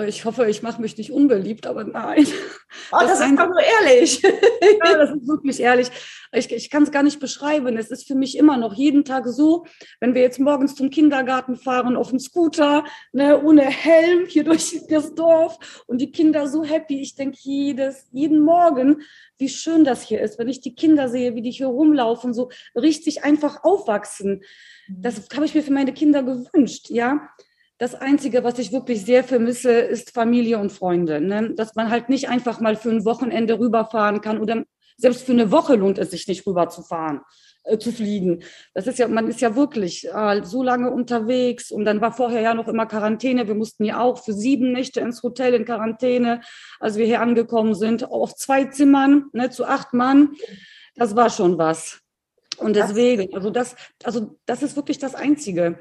[0.07, 2.25] Ich hoffe, ich mache mich nicht unbeliebt, aber nein.
[2.93, 4.23] Oh, das, das ist doch nur ehrlich.
[4.23, 5.91] ja, das ist wirklich ehrlich.
[6.33, 7.77] Ich, ich kann es gar nicht beschreiben.
[7.77, 9.65] Es ist für mich immer noch jeden Tag so,
[9.99, 14.81] wenn wir jetzt morgens zum Kindergarten fahren auf dem Scooter, ne, ohne Helm hier durch
[14.89, 17.01] das Dorf und die Kinder so happy.
[17.01, 19.03] Ich denke jedes, jeden Morgen,
[19.37, 22.51] wie schön das hier ist, wenn ich die Kinder sehe, wie die hier rumlaufen, so
[22.77, 24.45] richtig einfach aufwachsen.
[24.89, 27.29] Das habe ich mir für meine Kinder gewünscht, ja.
[27.79, 31.21] Das Einzige, was ich wirklich sehr vermisse, ist Familie und Freunde.
[31.21, 31.55] Ne?
[31.55, 34.65] Dass man halt nicht einfach mal für ein Wochenende rüberfahren kann oder
[34.97, 37.21] selbst für eine Woche lohnt es sich nicht rüberzufahren,
[37.63, 38.43] äh, zu fliegen.
[38.75, 42.41] Das ist ja, man ist ja wirklich äh, so lange unterwegs und dann war vorher
[42.41, 43.47] ja noch immer Quarantäne.
[43.47, 46.41] Wir mussten ja auch für sieben Nächte ins Hotel in Quarantäne,
[46.81, 50.35] als wir hier angekommen sind, auf zwei Zimmern, ne, zu acht Mann.
[50.97, 52.01] Das war schon was.
[52.59, 55.79] Und deswegen, also das, also das ist wirklich das Einzige.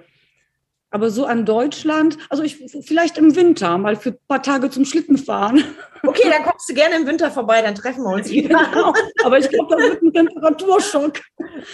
[0.98, 4.84] Aber so an Deutschland, also ich vielleicht im Winter mal für ein paar Tage zum
[4.84, 5.64] Schlittenfahren.
[6.04, 8.50] Okay, dann kommst du gerne im Winter vorbei, dann treffen wir uns wieder.
[8.50, 8.94] Genau.
[9.24, 11.20] Aber ich glaube, das wird ein Temperaturschock.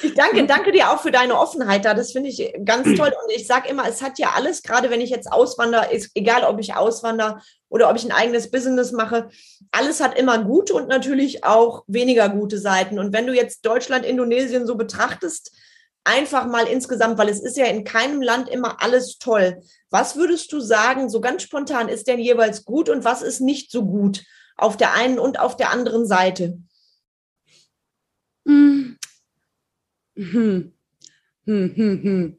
[0.01, 1.93] Ich danke, danke dir auch für deine Offenheit da.
[1.93, 3.13] Das finde ich ganz toll.
[3.23, 6.43] Und ich sage immer, es hat ja alles, gerade wenn ich jetzt auswandere, ist egal,
[6.43, 9.29] ob ich auswandere oder ob ich ein eigenes Business mache,
[9.71, 12.99] alles hat immer gute und natürlich auch weniger gute Seiten.
[12.99, 15.53] Und wenn du jetzt Deutschland, Indonesien so betrachtest,
[16.03, 19.61] einfach mal insgesamt, weil es ist ja in keinem Land immer alles toll.
[19.89, 23.71] Was würdest du sagen, so ganz spontan, ist denn jeweils gut und was ist nicht
[23.71, 24.23] so gut
[24.57, 26.57] auf der einen und auf der anderen Seite?
[28.45, 28.97] Hm.
[30.15, 30.73] Hm.
[31.45, 32.37] Hm, hm, hm.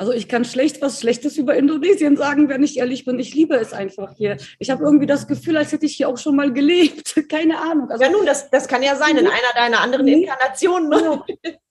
[0.00, 3.18] Also ich kann schlecht was Schlechtes über Indonesien sagen, wenn ich ehrlich bin.
[3.18, 4.38] Ich liebe es einfach hier.
[4.58, 7.14] Ich habe irgendwie das Gefühl, als hätte ich hier auch schon mal gelebt.
[7.28, 7.90] Keine Ahnung.
[7.90, 10.88] Also, ja nun, das, das kann ja sein in einer deiner anderen Inkarnationen.
[10.88, 10.96] Ne?
[10.96, 11.24] Genau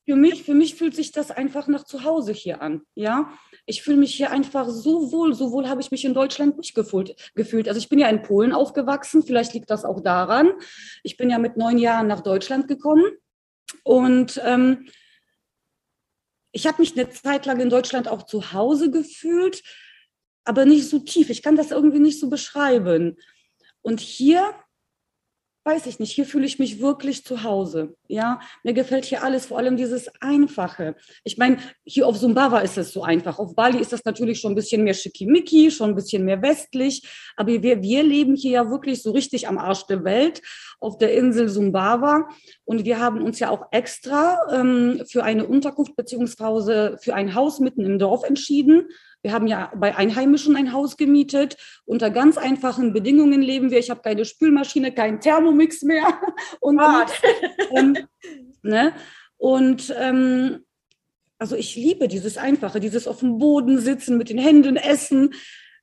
[0.09, 2.81] für mich, für mich fühlt sich das einfach nach zu Hause hier an.
[2.95, 3.31] Ja,
[3.67, 5.35] ich fühle mich hier einfach so wohl.
[5.35, 7.67] So wohl habe ich mich in Deutschland nicht gefühlt, gefühlt.
[7.67, 9.21] Also ich bin ja in Polen aufgewachsen.
[9.21, 10.51] Vielleicht liegt das auch daran.
[11.03, 13.05] Ich bin ja mit neun Jahren nach Deutschland gekommen
[13.83, 14.87] und ähm,
[16.51, 19.63] ich habe mich eine Zeit lang in Deutschland auch zu Hause gefühlt,
[20.43, 21.29] aber nicht so tief.
[21.29, 23.17] Ich kann das irgendwie nicht so beschreiben.
[23.81, 24.53] Und hier
[25.65, 27.95] weiß ich nicht, hier fühle ich mich wirklich zu Hause.
[28.07, 30.95] Ja, mir gefällt hier alles, vor allem dieses Einfache.
[31.23, 33.39] Ich meine, hier auf Sumbawa ist es so einfach.
[33.39, 37.07] Auf Bali ist das natürlich schon ein bisschen mehr schickimicki, schon ein bisschen mehr westlich.
[37.35, 40.41] Aber wir, wir leben hier ja wirklich so richtig am Arsch der Welt
[40.79, 42.29] auf der Insel Sumbawa.
[42.63, 47.59] Und wir haben uns ja auch extra ähm, für eine Unterkunft beziehungsweise für ein Haus
[47.59, 48.87] mitten im Dorf entschieden
[49.21, 51.57] wir haben ja bei Einheimischen ein Haus gemietet.
[51.85, 53.79] Unter ganz einfachen Bedingungen leben wir.
[53.79, 56.05] Ich habe keine Spülmaschine, keinen Thermomix mehr.
[56.61, 57.05] Und, ah.
[57.71, 57.97] ähm,
[58.61, 58.93] ne?
[59.37, 60.65] und ähm,
[61.37, 65.33] also ich liebe dieses Einfache, dieses auf dem Boden sitzen, mit den Händen essen.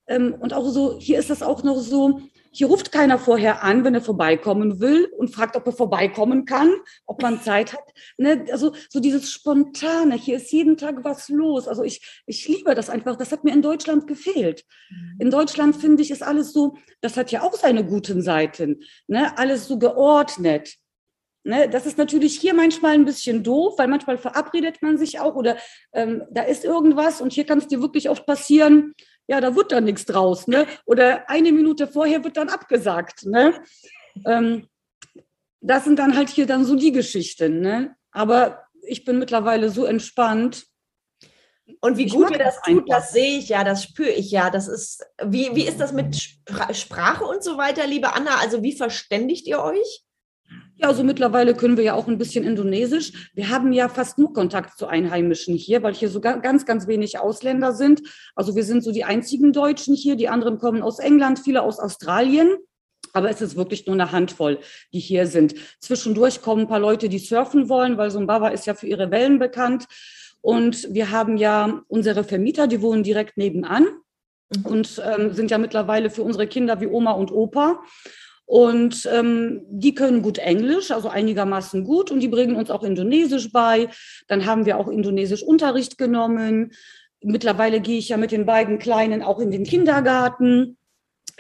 [0.07, 2.21] Ähm, und auch so, hier ist das auch noch so,
[2.57, 6.73] hier ruft keiner vorher an, wenn er vorbeikommen will und fragt, ob er vorbeikommen kann,
[7.05, 7.93] ob man Zeit hat.
[8.17, 8.47] Ne?
[8.51, 11.69] Also so dieses Spontane, hier ist jeden Tag was los.
[11.69, 13.17] Also ich, ich liebe das einfach.
[13.17, 14.65] Das hat mir in Deutschland gefehlt.
[14.89, 15.17] Mhm.
[15.19, 18.81] In Deutschland finde ich, ist alles so, das hat ja auch seine guten Seiten.
[19.07, 19.37] Ne?
[19.37, 20.77] Alles so geordnet.
[21.45, 25.37] Ne, das ist natürlich hier manchmal ein bisschen doof, weil manchmal verabredet man sich auch
[25.37, 25.57] oder
[25.93, 28.95] ähm, da ist irgendwas und hier kann es dir wirklich oft passieren,
[29.29, 30.67] ja, da wird dann nichts draus, ne?
[30.85, 33.61] Oder eine Minute vorher wird dann abgesagt, ne?
[34.25, 34.69] Ähm,
[35.61, 37.97] das sind dann halt hier dann so die Geschichten, ne?
[38.13, 40.67] Aber ich bin mittlerweile so entspannt.
[41.81, 44.51] Und wie gut ihr das tut, das sehe ich ja, das spüre ich ja.
[44.51, 46.17] Das ist, wie, wie ist das mit
[46.73, 48.37] Sprache und so weiter, liebe Anna?
[48.37, 50.06] Also wie verständigt ihr euch?
[50.79, 53.31] Ja, also mittlerweile können wir ja auch ein bisschen Indonesisch.
[53.35, 57.19] Wir haben ja fast nur Kontakt zu Einheimischen hier, weil hier so ganz, ganz wenig
[57.19, 58.03] Ausländer sind.
[58.35, 60.17] Also wir sind so die einzigen Deutschen hier.
[60.17, 62.57] Die anderen kommen aus England, viele aus Australien.
[63.15, 64.59] Aber es ist wirklich nur eine Handvoll,
[64.93, 65.55] die hier sind.
[65.81, 69.39] Zwischendurch kommen ein paar Leute, die surfen wollen, weil Sumbawa ist ja für ihre Wellen
[69.39, 69.87] bekannt.
[70.43, 73.87] Und wir haben ja unsere Vermieter, die wohnen direkt nebenan
[74.55, 74.67] mhm.
[74.67, 77.83] und ähm, sind ja mittlerweile für unsere Kinder wie Oma und Opa.
[78.47, 83.51] Und ähm, die können gut Englisch, also einigermaßen gut, und die bringen uns auch Indonesisch
[83.51, 83.89] bei.
[84.29, 86.73] Dann haben wir auch Indonesisch Unterricht genommen.
[87.23, 90.79] Mittlerweile gehe ich ja mit den beiden Kleinen auch in den Kindergarten.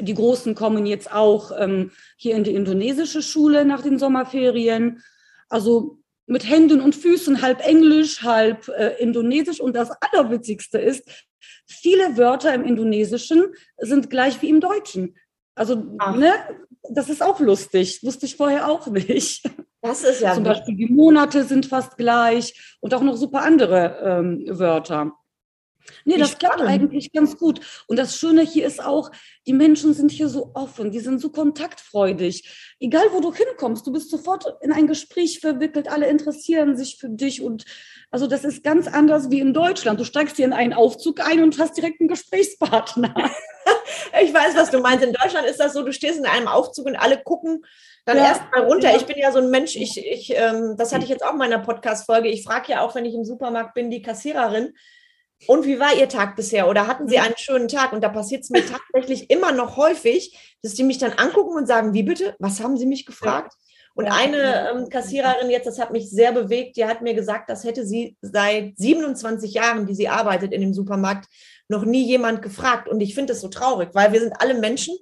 [0.00, 5.00] Die Großen kommen jetzt auch ähm, hier in die indonesische Schule nach den Sommerferien.
[5.48, 9.60] Also mit Händen und Füßen, halb Englisch, halb äh, Indonesisch.
[9.60, 11.08] Und das Allerwitzigste ist,
[11.66, 13.44] viele Wörter im Indonesischen
[13.78, 15.14] sind gleich wie im Deutschen.
[15.56, 16.32] Also, ne,
[16.90, 18.04] das ist auch lustig.
[18.04, 19.50] Wusste ich vorher auch nicht.
[19.82, 20.34] Das ist ja.
[20.34, 25.12] Zum Beispiel die Monate sind fast gleich und auch noch super andere ähm, Wörter.
[26.04, 27.60] Nee, das klappt eigentlich ganz gut.
[27.86, 29.10] Und das Schöne hier ist auch,
[29.46, 32.74] die Menschen sind hier so offen, die sind so kontaktfreudig.
[32.80, 37.08] Egal, wo du hinkommst, du bist sofort in ein Gespräch verwickelt, alle interessieren sich für
[37.08, 37.40] dich.
[37.40, 37.64] Und
[38.10, 40.00] also das ist ganz anders wie in Deutschland.
[40.00, 43.14] Du steigst hier in einen Aufzug ein und hast direkt einen Gesprächspartner.
[44.22, 45.04] ich weiß, was du meinst.
[45.04, 47.64] In Deutschland ist das so, du stehst in einem Aufzug und alle gucken
[48.04, 48.26] dann ja.
[48.26, 48.94] erst mal runter.
[48.96, 51.38] Ich bin ja so ein Mensch, ich, ich, ähm, das hatte ich jetzt auch in
[51.38, 52.28] meiner Podcast-Folge.
[52.28, 54.72] Ich frage ja auch, wenn ich im Supermarkt bin, die Kassiererin,
[55.46, 56.66] und wie war Ihr Tag bisher?
[56.66, 57.92] Oder hatten Sie einen schönen Tag?
[57.92, 61.66] Und da passiert es mir tatsächlich immer noch häufig, dass die mich dann angucken und
[61.66, 62.34] sagen, wie bitte?
[62.38, 63.52] Was haben Sie mich gefragt?
[63.96, 67.64] Und eine ähm, Kassiererin jetzt, das hat mich sehr bewegt, die hat mir gesagt, das
[67.64, 71.28] hätte sie seit 27 Jahren, die sie arbeitet in dem Supermarkt,
[71.68, 72.88] noch nie jemand gefragt.
[72.88, 74.96] Und ich finde das so traurig, weil wir sind alle Menschen.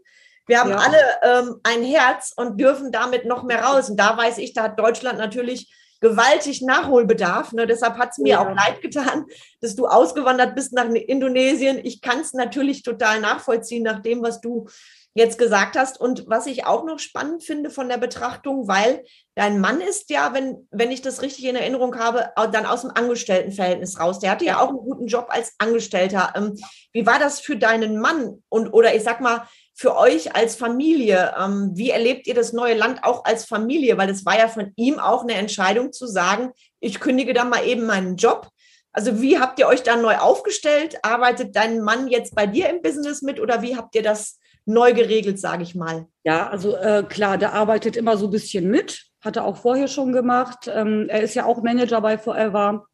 [0.47, 0.77] Wir haben ja.
[0.77, 3.91] alle ähm, ein Herz und dürfen damit noch mehr raus.
[3.91, 7.53] Und da weiß ich, da hat Deutschland natürlich gewaltig Nachholbedarf.
[7.53, 7.67] Ne?
[7.67, 8.41] Deshalb hat es mir ja.
[8.41, 9.25] auch leid getan,
[9.63, 11.81] dass du ausgewandert bist nach Indonesien.
[11.83, 14.69] Ich kann es natürlich total nachvollziehen nach dem, was du
[15.15, 15.99] jetzt gesagt hast.
[15.99, 19.05] Und was ich auch noch spannend finde von der Betrachtung, weil
[19.37, 22.91] dein Mann ist ja, wenn, wenn ich das richtig in Erinnerung habe, dann aus dem
[22.91, 24.19] Angestelltenverhältnis raus.
[24.19, 26.33] Der hatte ja auch einen guten Job als Angestellter.
[26.37, 26.59] Ähm,
[26.93, 28.43] wie war das für deinen Mann?
[28.49, 31.35] Und, oder ich sag mal, für euch als Familie?
[31.41, 33.97] Ähm, wie erlebt ihr das neue Land auch als Familie?
[33.97, 37.65] Weil es war ja von ihm auch eine Entscheidung zu sagen, ich kündige dann mal
[37.65, 38.49] eben meinen Job.
[38.93, 40.99] Also wie habt ihr euch da neu aufgestellt?
[41.03, 44.93] Arbeitet dein Mann jetzt bei dir im Business mit oder wie habt ihr das neu
[44.95, 46.07] geregelt, sage ich mal?
[46.25, 49.89] Ja, also äh, klar, der arbeitet immer so ein bisschen mit, hat er auch vorher
[49.89, 50.71] schon gemacht.
[50.73, 52.87] Ähm, er ist ja auch Manager bei Forever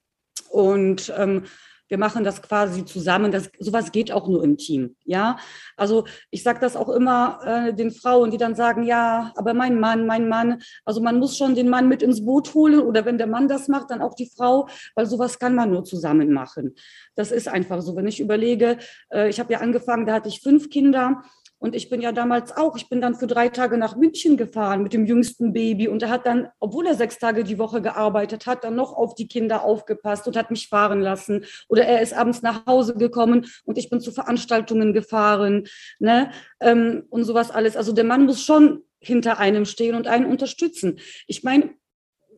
[0.50, 1.44] und ähm,
[1.90, 3.32] wir machen das quasi zusammen.
[3.32, 4.96] Das, sowas geht auch nur im Team.
[5.04, 5.38] Ja,
[5.76, 9.80] also ich sage das auch immer äh, den Frauen, die dann sagen, ja, aber mein
[9.80, 10.62] Mann, mein Mann.
[10.84, 13.66] Also man muss schon den Mann mit ins Boot holen oder wenn der Mann das
[13.66, 16.76] macht, dann auch die Frau, weil sowas kann man nur zusammen machen.
[17.16, 17.96] Das ist einfach so.
[17.96, 18.78] Wenn ich überlege,
[19.12, 21.24] äh, ich habe ja angefangen, da hatte ich fünf Kinder
[21.60, 24.82] und ich bin ja damals auch, ich bin dann für drei Tage nach München gefahren
[24.82, 28.46] mit dem jüngsten Baby und er hat dann, obwohl er sechs Tage die Woche gearbeitet
[28.46, 31.44] hat, dann noch auf die Kinder aufgepasst und hat mich fahren lassen.
[31.68, 35.68] Oder er ist abends nach Hause gekommen und ich bin zu Veranstaltungen gefahren,
[35.98, 36.30] ne?
[36.60, 37.76] Ähm, und sowas alles.
[37.76, 40.98] Also der Mann muss schon hinter einem stehen und einen unterstützen.
[41.26, 41.74] Ich meine,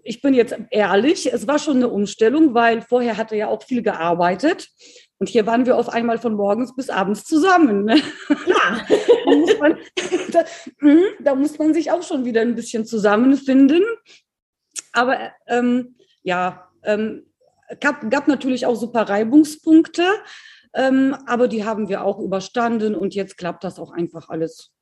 [0.03, 3.63] ich bin jetzt ehrlich, es war schon eine Umstellung, weil vorher hat er ja auch
[3.63, 4.69] viel gearbeitet.
[5.23, 7.85] Und hier waren wir auf einmal von morgens bis abends zusammen.
[7.85, 8.03] Ne?
[8.29, 8.85] Ja.
[9.25, 9.79] da, muss man,
[10.33, 10.45] da,
[10.81, 13.85] hm, da, muss man sich auch schon wieder ein bisschen zusammenfinden.
[14.93, 17.25] Aber ähm, ja, ähm,
[17.79, 20.03] gab, gab natürlich auch super Reibungspunkte,
[20.75, 24.73] ähm, aber die haben wir auch überstanden und jetzt klappt das auch einfach alles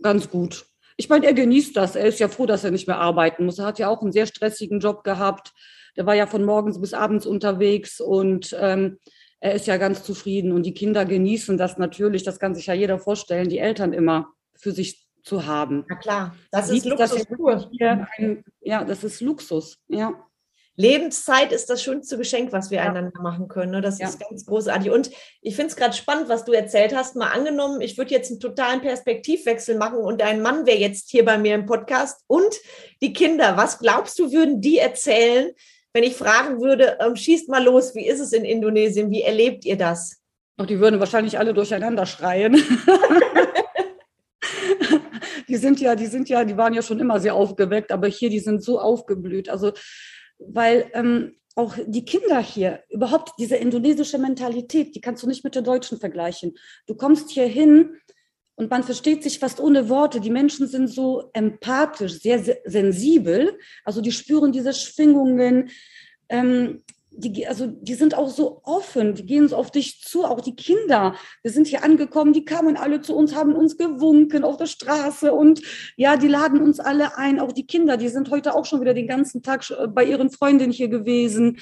[0.00, 0.64] ganz gut.
[0.96, 1.96] Ich meine, er genießt das.
[1.96, 3.58] Er ist ja froh, dass er nicht mehr arbeiten muss.
[3.58, 5.52] Er hat ja auch einen sehr stressigen Job gehabt.
[5.96, 9.00] Der war ja von morgens bis abends unterwegs und ähm,
[9.42, 12.74] er ist ja ganz zufrieden und die Kinder genießen das natürlich, das kann sich ja
[12.74, 15.84] jeder vorstellen, die Eltern immer für sich zu haben.
[15.88, 17.70] Na klar, das ist Luxus pur.
[18.60, 20.12] ja, das ist Luxus, ja.
[20.76, 22.84] Lebenszeit ist das schönste Geschenk, was wir ja.
[22.84, 23.72] einander machen können.
[23.72, 23.80] Ne?
[23.82, 24.08] Das ja.
[24.08, 24.90] ist ganz großartig.
[24.90, 25.10] Und
[25.42, 27.14] ich finde es gerade spannend, was du erzählt hast.
[27.14, 31.26] Mal angenommen, ich würde jetzt einen totalen Perspektivwechsel machen und dein Mann wäre jetzt hier
[31.26, 32.54] bei mir im Podcast und
[33.02, 33.56] die Kinder.
[33.58, 35.52] Was glaubst du, würden die erzählen,
[35.92, 39.10] wenn ich fragen würde, ähm, schießt mal los, wie ist es in Indonesien?
[39.10, 40.22] Wie erlebt ihr das?
[40.56, 42.54] Ach, die würden wahrscheinlich alle durcheinander schreien.
[45.48, 48.30] die sind ja, die sind ja, die waren ja schon immer sehr aufgeweckt, aber hier,
[48.30, 49.48] die sind so aufgeblüht.
[49.48, 49.72] Also,
[50.38, 55.54] weil ähm, auch die Kinder hier, überhaupt diese indonesische Mentalität, die kannst du nicht mit
[55.54, 56.54] der deutschen vergleichen.
[56.86, 57.96] Du kommst hier hin
[58.54, 60.20] und man versteht sich fast ohne Worte.
[60.20, 63.58] Die Menschen sind so empathisch, sehr sensibel.
[63.84, 65.70] Also die spüren diese Schwingungen.
[66.28, 66.82] Ähm,
[67.14, 70.56] die, also die sind auch so offen, die gehen so auf dich zu, auch die
[70.56, 71.14] Kinder.
[71.42, 75.32] Wir sind hier angekommen, die kamen alle zu uns, haben uns gewunken auf der Straße
[75.32, 75.60] und
[75.96, 77.38] ja, die laden uns alle ein.
[77.38, 80.72] Auch die Kinder, die sind heute auch schon wieder den ganzen Tag bei ihren Freundinnen
[80.72, 81.58] hier gewesen.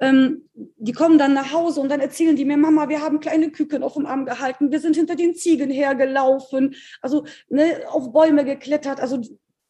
[0.00, 3.50] Ähm, die kommen dann nach Hause und dann erzählen die mir, Mama, wir haben kleine
[3.50, 8.44] Küken auf dem Arm gehalten, wir sind hinter den Ziegen hergelaufen, also ne, auf Bäume
[8.44, 9.00] geklettert.
[9.00, 9.20] Also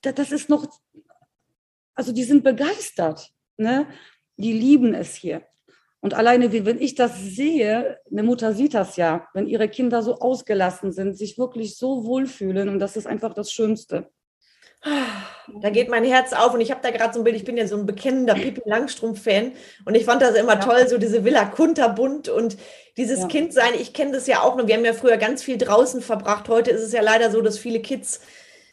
[0.03, 0.67] das ist noch,
[1.95, 3.33] also die sind begeistert.
[3.57, 3.87] Ne?
[4.41, 5.43] die lieben es hier.
[6.01, 10.03] Und alleine, wie wenn ich das sehe, eine Mutter sieht das ja, wenn ihre Kinder
[10.03, 14.11] so ausgelassen sind, sich wirklich so wohlfühlen und das ist einfach das Schönste.
[14.83, 17.57] Da geht mein Herz auf und ich habe da gerade so ein Bild, ich bin
[17.57, 19.53] ja so ein bekennender Pippi Langstrumpf-Fan
[19.85, 20.61] und ich fand das immer ja.
[20.61, 22.57] toll, so diese Villa kunterbunt und
[22.97, 23.27] dieses ja.
[23.27, 23.75] Kindsein.
[23.79, 26.49] Ich kenne das ja auch noch, wir haben ja früher ganz viel draußen verbracht.
[26.49, 28.21] Heute ist es ja leider so, dass viele Kids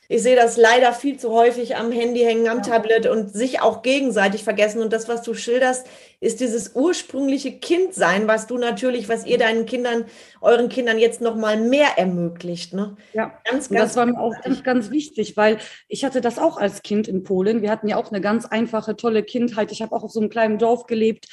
[0.10, 2.64] ich sehe das leider viel zu häufig am Handy hängen, am ja.
[2.64, 4.82] Tablet und sich auch gegenseitig vergessen.
[4.82, 5.86] Und das, was du schilderst,
[6.22, 10.06] ist dieses ursprüngliche Kindsein, was du natürlich, was ihr deinen Kindern,
[10.40, 12.74] euren Kindern jetzt noch mal mehr ermöglicht.
[12.74, 12.96] Ne?
[13.12, 13.82] Ja, ganz, ganz.
[13.82, 15.58] das war mir auch ganz, ganz wichtig, weil
[15.90, 17.62] ich hatte das auch als Kind in Polen.
[17.62, 19.74] Wir hatten ja auch eine ganz einfache, tolle Kindheit.
[19.74, 21.28] Ich habe auch auf so einem kleinen Dorf gelebt.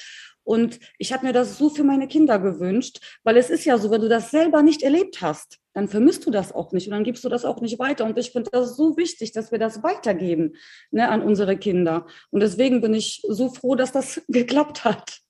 [0.45, 3.91] Und ich habe mir das so für meine Kinder gewünscht, weil es ist ja so,
[3.91, 7.03] wenn du das selber nicht erlebt hast, dann vermisst du das auch nicht und dann
[7.05, 8.05] gibst du das auch nicht weiter.
[8.05, 10.55] Und ich finde das so wichtig, dass wir das weitergeben
[10.91, 12.07] ne, an unsere Kinder.
[12.31, 15.21] Und deswegen bin ich so froh, dass das geklappt hat.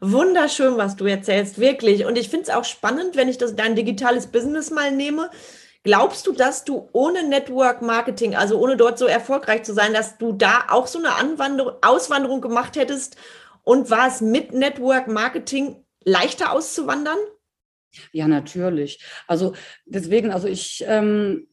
[0.00, 2.04] Wunderschön, was du erzählst, wirklich.
[2.04, 5.30] Und ich finde es auch spannend, wenn ich das dein digitales Business mal nehme.
[5.82, 10.18] Glaubst du, dass du ohne Network Marketing, also ohne dort so erfolgreich zu sein, dass
[10.18, 13.16] du da auch so eine Anwanderung, Auswanderung gemacht hättest?
[13.62, 17.18] Und war es mit Network Marketing leichter auszuwandern?
[18.12, 19.02] Ja, natürlich.
[19.26, 21.48] Also deswegen, also ich, ähm,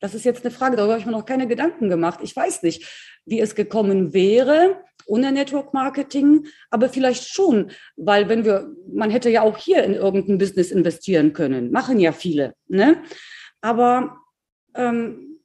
[0.00, 2.20] das ist jetzt eine Frage, darüber habe ich mir noch keine Gedanken gemacht.
[2.22, 2.86] Ich weiß nicht,
[3.24, 9.30] wie es gekommen wäre ohne Network Marketing, aber vielleicht schon, weil wenn wir, man hätte
[9.30, 13.02] ja auch hier in irgendein Business investieren können, machen ja viele, ne?
[13.60, 14.16] Aber
[14.74, 15.40] ähm,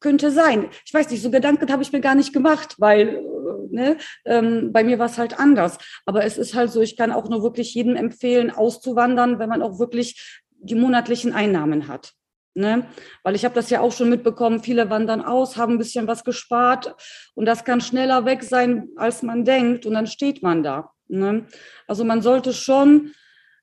[0.00, 0.68] könnte sein.
[0.84, 3.24] Ich weiß nicht, so Gedanken habe ich mir gar nicht gemacht, weil
[3.74, 3.98] ne?
[4.24, 5.78] Ähm, bei mir war es halt anders.
[6.06, 9.62] Aber es ist halt so, ich kann auch nur wirklich jedem empfehlen, auszuwandern, wenn man
[9.62, 12.12] auch wirklich die monatlichen Einnahmen hat.
[12.54, 12.86] Ne?
[13.24, 16.22] Weil ich habe das ja auch schon mitbekommen, viele wandern aus, haben ein bisschen was
[16.22, 16.94] gespart
[17.34, 20.92] und das kann schneller weg sein, als man denkt und dann steht man da.
[21.08, 21.46] Ne?
[21.88, 23.12] Also man sollte schon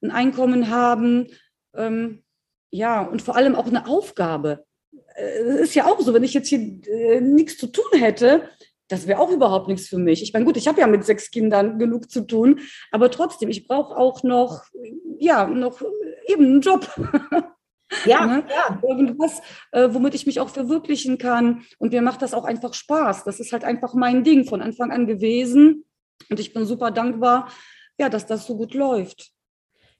[0.04, 1.28] ein Einkommen haben,
[1.74, 2.24] ähm,
[2.70, 4.66] ja, und vor allem auch eine Aufgabe.
[5.16, 8.50] Äh, es ist ja auch so, wenn ich jetzt hier äh, nichts zu tun hätte,
[8.92, 10.22] das wäre auch überhaupt nichts für mich.
[10.22, 12.60] Ich meine, gut, ich habe ja mit sechs Kindern genug zu tun,
[12.92, 14.64] aber trotzdem, ich brauche auch noch,
[15.18, 15.82] ja, noch
[16.28, 16.88] eben einen Job.
[18.06, 18.46] Ja, ne?
[18.48, 18.80] ja.
[18.88, 19.42] Irgendwas,
[19.74, 21.64] äh, womit ich mich auch verwirklichen kann.
[21.78, 23.26] Und mir macht das auch einfach Spaß.
[23.26, 25.84] Das ist halt einfach mein Ding von Anfang an gewesen.
[26.30, 27.50] Und ich bin super dankbar,
[28.00, 29.31] ja, dass das so gut läuft.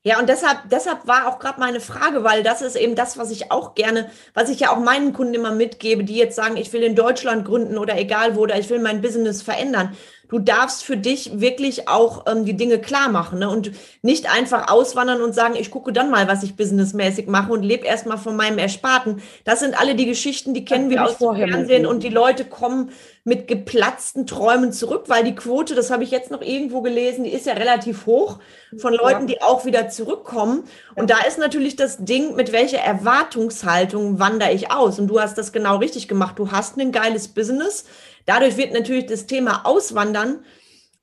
[0.04, 3.30] Ja, und deshalb, deshalb war auch gerade meine Frage, weil das ist eben das, was
[3.30, 6.74] ich auch gerne, was ich ja auch meinen Kunden immer mitgebe, die jetzt sagen, ich
[6.74, 9.96] will in Deutschland gründen oder egal wo, oder ich will mein Business verändern
[10.32, 13.50] du darfst für dich wirklich auch ähm, die Dinge klar machen ne?
[13.50, 17.64] und nicht einfach auswandern und sagen, ich gucke dann mal, was ich businessmäßig mache und
[17.64, 19.22] lebe erstmal von meinem Ersparten.
[19.44, 22.92] Das sind alle die Geschichten, die kennen wir aus dem Fernsehen und die Leute kommen
[23.24, 27.30] mit geplatzten Träumen zurück, weil die Quote, das habe ich jetzt noch irgendwo gelesen, die
[27.30, 28.40] ist ja relativ hoch
[28.78, 30.64] von Leuten, die auch wieder zurückkommen.
[30.96, 34.98] Und da ist natürlich das Ding, mit welcher Erwartungshaltung wandere ich aus?
[34.98, 36.40] Und du hast das genau richtig gemacht.
[36.40, 37.86] Du hast ein geiles Business
[38.26, 40.44] Dadurch wird natürlich das Thema Auswandern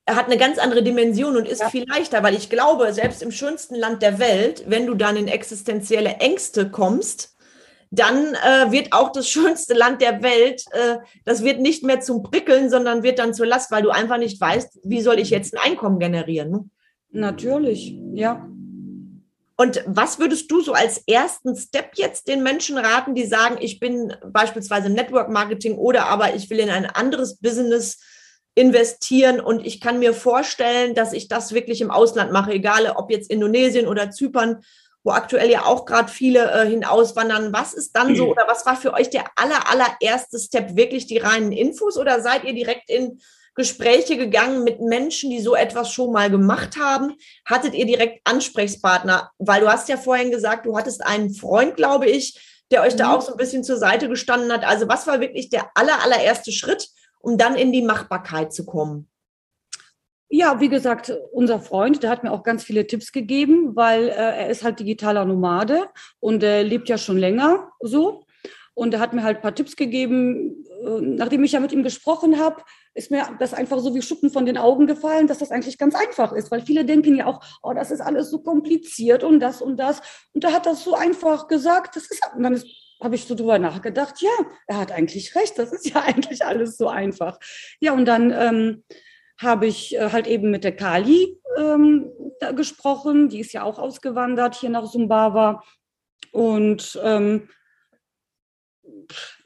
[0.08, 1.68] hat eine ganz andere Dimension und ist ja.
[1.68, 5.28] viel leichter, weil ich glaube, selbst im schönsten Land der Welt, wenn du dann in
[5.28, 7.36] existenzielle Ängste kommst,
[7.90, 12.22] dann äh, wird auch das schönste Land der Welt, äh, das wird nicht mehr zum
[12.22, 15.54] Prickeln, sondern wird dann zur Last, weil du einfach nicht weißt, wie soll ich jetzt
[15.54, 16.50] ein Einkommen generieren.
[16.50, 16.64] Ne?
[17.10, 18.48] Natürlich, ja.
[19.60, 23.80] Und was würdest du so als ersten Step jetzt den Menschen raten, die sagen, ich
[23.80, 27.98] bin beispielsweise im Network Marketing oder aber ich will in ein anderes Business
[28.54, 33.10] investieren und ich kann mir vorstellen, dass ich das wirklich im Ausland mache, egal ob
[33.10, 34.62] jetzt Indonesien oder Zypern,
[35.02, 37.52] wo aktuell ja auch gerade viele äh, hinauswandern.
[37.52, 40.76] Was ist dann so oder was war für euch der aller, allererste Step?
[40.76, 43.20] Wirklich die reinen Infos oder seid ihr direkt in
[43.58, 47.16] Gespräche gegangen mit Menschen, die so etwas schon mal gemacht haben?
[47.44, 49.32] Hattet ihr direkt Ansprechpartner?
[49.38, 52.98] Weil du hast ja vorhin gesagt, du hattest einen Freund, glaube ich, der euch mhm.
[52.98, 54.64] da auch so ein bisschen zur Seite gestanden hat.
[54.64, 56.88] Also was war wirklich der aller, allererste Schritt,
[57.20, 59.10] um dann in die Machbarkeit zu kommen?
[60.30, 64.12] Ja, wie gesagt, unser Freund, der hat mir auch ganz viele Tipps gegeben, weil äh,
[64.12, 65.88] er ist halt digitaler Nomade
[66.20, 68.24] und er lebt ja schon länger so.
[68.74, 70.64] Und er hat mir halt ein paar Tipps gegeben.
[70.84, 72.62] Äh, nachdem ich ja mit ihm gesprochen habe,
[72.94, 75.94] ist mir das einfach so wie Schuppen von den Augen gefallen, dass das eigentlich ganz
[75.94, 79.62] einfach ist, weil viele denken ja auch, oh, das ist alles so kompliziert und das
[79.62, 80.00] und das.
[80.32, 82.62] Und er hat das so einfach gesagt, das ist, und dann
[83.02, 84.30] habe ich so drüber nachgedacht, ja,
[84.66, 87.38] er hat eigentlich recht, das ist ja eigentlich alles so einfach.
[87.80, 88.84] Ja, und dann ähm,
[89.40, 92.10] habe ich äh, halt eben mit der Kali ähm,
[92.56, 93.28] gesprochen.
[93.28, 95.62] Die ist ja auch ausgewandert hier nach Sumbawa.
[96.32, 97.48] Und ähm,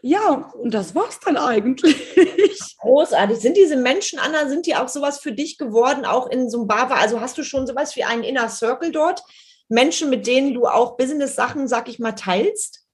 [0.05, 1.96] ja, und das war's dann eigentlich.
[2.80, 3.38] Großartig.
[3.38, 6.96] Sind diese Menschen, Anna, sind die auch sowas für dich geworden, auch in Sumbawa?
[6.96, 9.22] Also hast du schon sowas wie einen Inner Circle dort?
[9.68, 12.84] Menschen, mit denen du auch Business-Sachen, sag ich mal, teilst?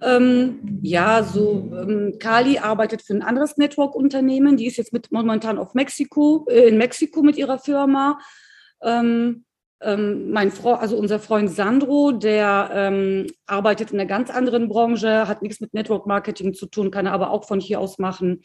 [0.00, 4.56] Ähm, ja, so ähm, Kali arbeitet für ein anderes Network-Unternehmen.
[4.56, 8.20] Die ist jetzt mit, momentan auf Mexiko, äh, in Mexiko mit ihrer Firma.
[8.82, 9.44] Ähm,
[9.80, 15.28] ähm, mein Freund, also unser Freund Sandro, der ähm, arbeitet in einer ganz anderen Branche,
[15.28, 18.42] hat nichts mit Network Marketing zu tun, kann er aber auch von hier aus machen.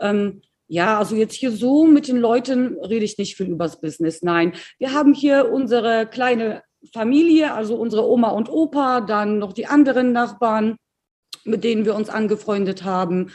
[0.00, 4.22] Ähm, ja, also jetzt hier so mit den Leuten rede ich nicht viel übers Business.
[4.22, 6.62] Nein, wir haben hier unsere kleine
[6.92, 10.76] Familie, also unsere Oma und Opa, dann noch die anderen Nachbarn,
[11.44, 13.30] mit denen wir uns angefreundet haben.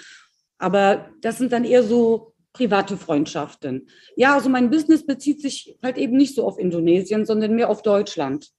[0.57, 3.87] Aber das sind dann eher so private Freundschaften.
[4.15, 7.81] Ja, also mein Business bezieht sich halt eben nicht so auf Indonesien, sondern mehr auf
[7.81, 8.49] Deutschland.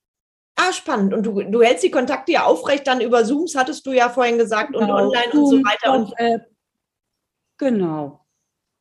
[0.56, 1.14] Ah, spannend.
[1.14, 4.38] Und du, du hältst die Kontakte ja aufrecht dann über Zooms, hattest du ja vorhin
[4.38, 4.84] gesagt, genau.
[4.84, 5.94] und online Zoom, und so weiter.
[5.94, 6.38] Und, äh,
[7.58, 8.21] genau.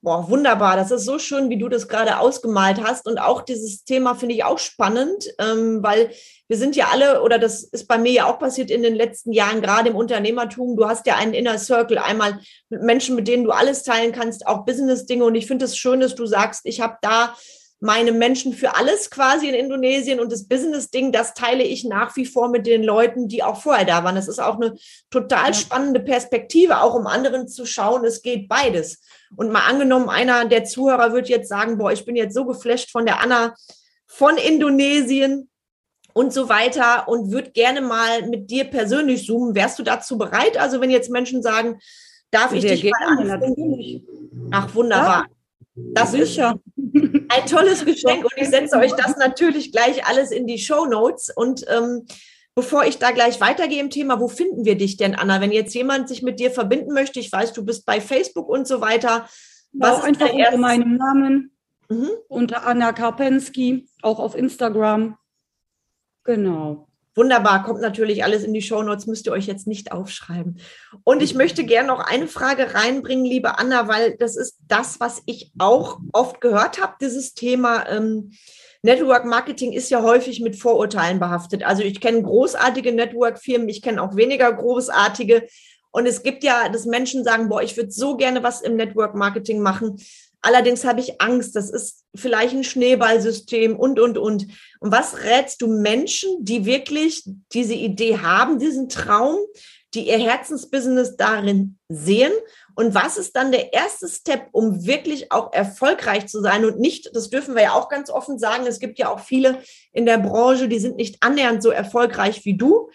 [0.04, 0.78] Boah, wunderbar.
[0.78, 3.08] Das ist so schön, wie du das gerade ausgemalt hast.
[3.08, 6.10] Und auch dieses Thema finde ich auch spannend, ähm, weil
[6.48, 9.32] wir sind ja alle, oder das ist bei mir ja auch passiert in den letzten
[9.32, 10.76] Jahren, gerade im Unternehmertum.
[10.76, 12.40] Du hast ja einen Inner Circle, einmal
[12.70, 15.24] mit Menschen, mit denen du alles teilen kannst, auch Business-Dinge.
[15.24, 17.36] Und ich finde es schön, dass du sagst, ich habe da
[17.82, 22.28] meine Menschen für alles quasi in Indonesien und das Business-Ding, das teile ich nach wie
[22.28, 24.16] vor mit den Leuten, die auch vorher da waren.
[24.16, 24.76] Das ist auch eine
[25.10, 29.02] total spannende Perspektive, auch um anderen zu schauen, es geht beides.
[29.36, 32.92] Und mal angenommen, einer der Zuhörer wird jetzt sagen, boah, ich bin jetzt so geflasht
[32.92, 33.56] von der Anna
[34.06, 35.50] von Indonesien
[36.14, 39.56] und so weiter und würde gerne mal mit dir persönlich zoomen.
[39.56, 40.56] Wärst du dazu bereit?
[40.56, 41.80] Also wenn jetzt Menschen sagen,
[42.30, 44.04] darf ich Sehr dich gerne, mal natürlich.
[44.52, 45.26] Ach, wunderbar.
[45.28, 45.41] Ja.
[45.76, 46.60] Das Sicher.
[46.76, 46.94] ist
[47.30, 51.32] ein tolles Geschenk und ich setze euch das natürlich gleich alles in die Show Notes
[51.34, 52.06] und ähm,
[52.54, 55.40] Bevor ich da gleich weitergehe im Thema, wo finden wir dich denn, Anna?
[55.40, 58.68] Wenn jetzt jemand sich mit dir verbinden möchte, ich weiß, du bist bei Facebook und
[58.68, 59.28] so weiter.
[59.72, 61.56] Was ja, einfach unter meinem Namen,
[61.88, 62.10] mhm.
[62.28, 65.18] unter Anna Karpensky, auch auf Instagram.
[66.26, 66.90] Genau.
[67.22, 70.60] Wunderbar, kommt natürlich alles in die Show Notes, müsst ihr euch jetzt nicht aufschreiben.
[71.04, 75.22] Und ich möchte gerne noch eine Frage reinbringen, liebe Anna, weil das ist das, was
[75.28, 77.88] ich auch oft gehört habe, dieses Thema.
[77.88, 78.32] Ähm,
[78.82, 81.62] Network Marketing ist ja häufig mit Vorurteilen behaftet.
[81.62, 85.46] Also ich kenne großartige Network-Firmen, ich kenne auch weniger großartige.
[85.92, 89.14] Und es gibt ja, dass Menschen sagen, boah, ich würde so gerne was im Network
[89.14, 90.02] Marketing machen.
[90.42, 94.48] Allerdings habe ich Angst, das ist vielleicht ein Schneeballsystem und, und, und.
[94.80, 97.24] Und was rätst du Menschen, die wirklich
[97.54, 99.38] diese Idee haben, diesen Traum,
[99.94, 102.32] die ihr Herzensbusiness darin sehen
[102.76, 107.16] und was ist dann der erste Step, um wirklich auch erfolgreich zu sein und nicht,
[107.16, 109.62] das dürfen wir ja auch ganz offen sagen, es gibt ja auch viele
[109.92, 112.90] in der Branche, die sind nicht annähernd so erfolgreich wie du.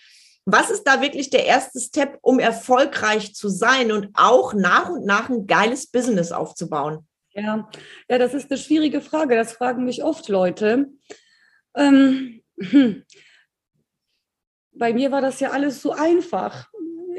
[0.46, 5.04] Was ist da wirklich der erste Step, um erfolgreich zu sein und auch nach und
[5.04, 7.06] nach ein geiles Business aufzubauen?
[7.36, 7.68] Ja,
[8.08, 9.36] ja, das ist eine schwierige Frage.
[9.36, 10.90] Das fragen mich oft Leute.
[11.74, 13.04] Ähm, hm.
[14.72, 16.70] Bei mir war das ja alles so einfach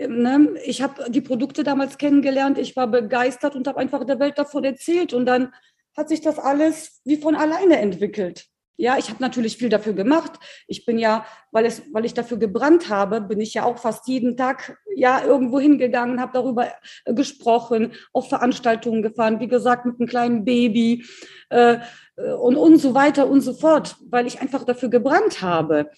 [0.05, 4.37] ne, ich habe die Produkte damals kennengelernt, ich war begeistert und habe einfach der Welt
[4.37, 5.53] davon erzählt und dann
[5.95, 8.45] hat sich das alles wie von alleine entwickelt.
[8.77, 10.33] Ja, ich habe natürlich viel dafür gemacht.
[10.67, 14.07] Ich bin ja, weil es, weil ich dafür gebrannt habe, bin ich ja auch fast
[14.07, 16.67] jeden Tag ja irgendwo hingegangen, habe darüber
[17.05, 21.05] äh, gesprochen, auf Veranstaltungen gefahren, wie gesagt mit einem kleinen Baby
[21.49, 21.79] äh,
[22.17, 25.89] äh, und und so weiter und so fort, weil ich einfach dafür gebrannt habe.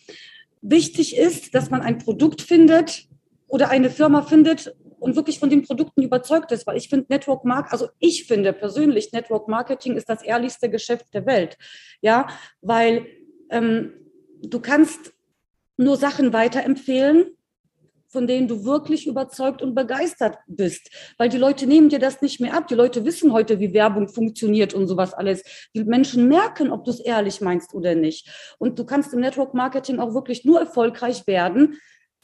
[0.61, 3.09] Wichtig ist, dass man ein Produkt findet,
[3.49, 7.45] oder eine Firma findet und wirklich von den Produkten überzeugt ist, weil ich finde Network
[7.45, 11.57] Marketing, also ich finde persönlich Network Marketing ist das ehrlichste Geschäft der Welt,
[12.01, 12.27] ja,
[12.61, 13.07] weil
[13.49, 13.93] ähm,
[14.41, 15.13] du kannst
[15.77, 17.37] nur Sachen weiterempfehlen,
[18.09, 20.89] von denen du wirklich überzeugt und begeistert bist.
[21.17, 22.67] Weil die Leute nehmen dir das nicht mehr ab.
[22.67, 25.43] Die Leute wissen heute, wie Werbung funktioniert und sowas alles.
[25.75, 28.55] Die Menschen merken, ob du es ehrlich meinst oder nicht.
[28.57, 31.77] Und du kannst im Network Marketing auch wirklich nur erfolgreich werden,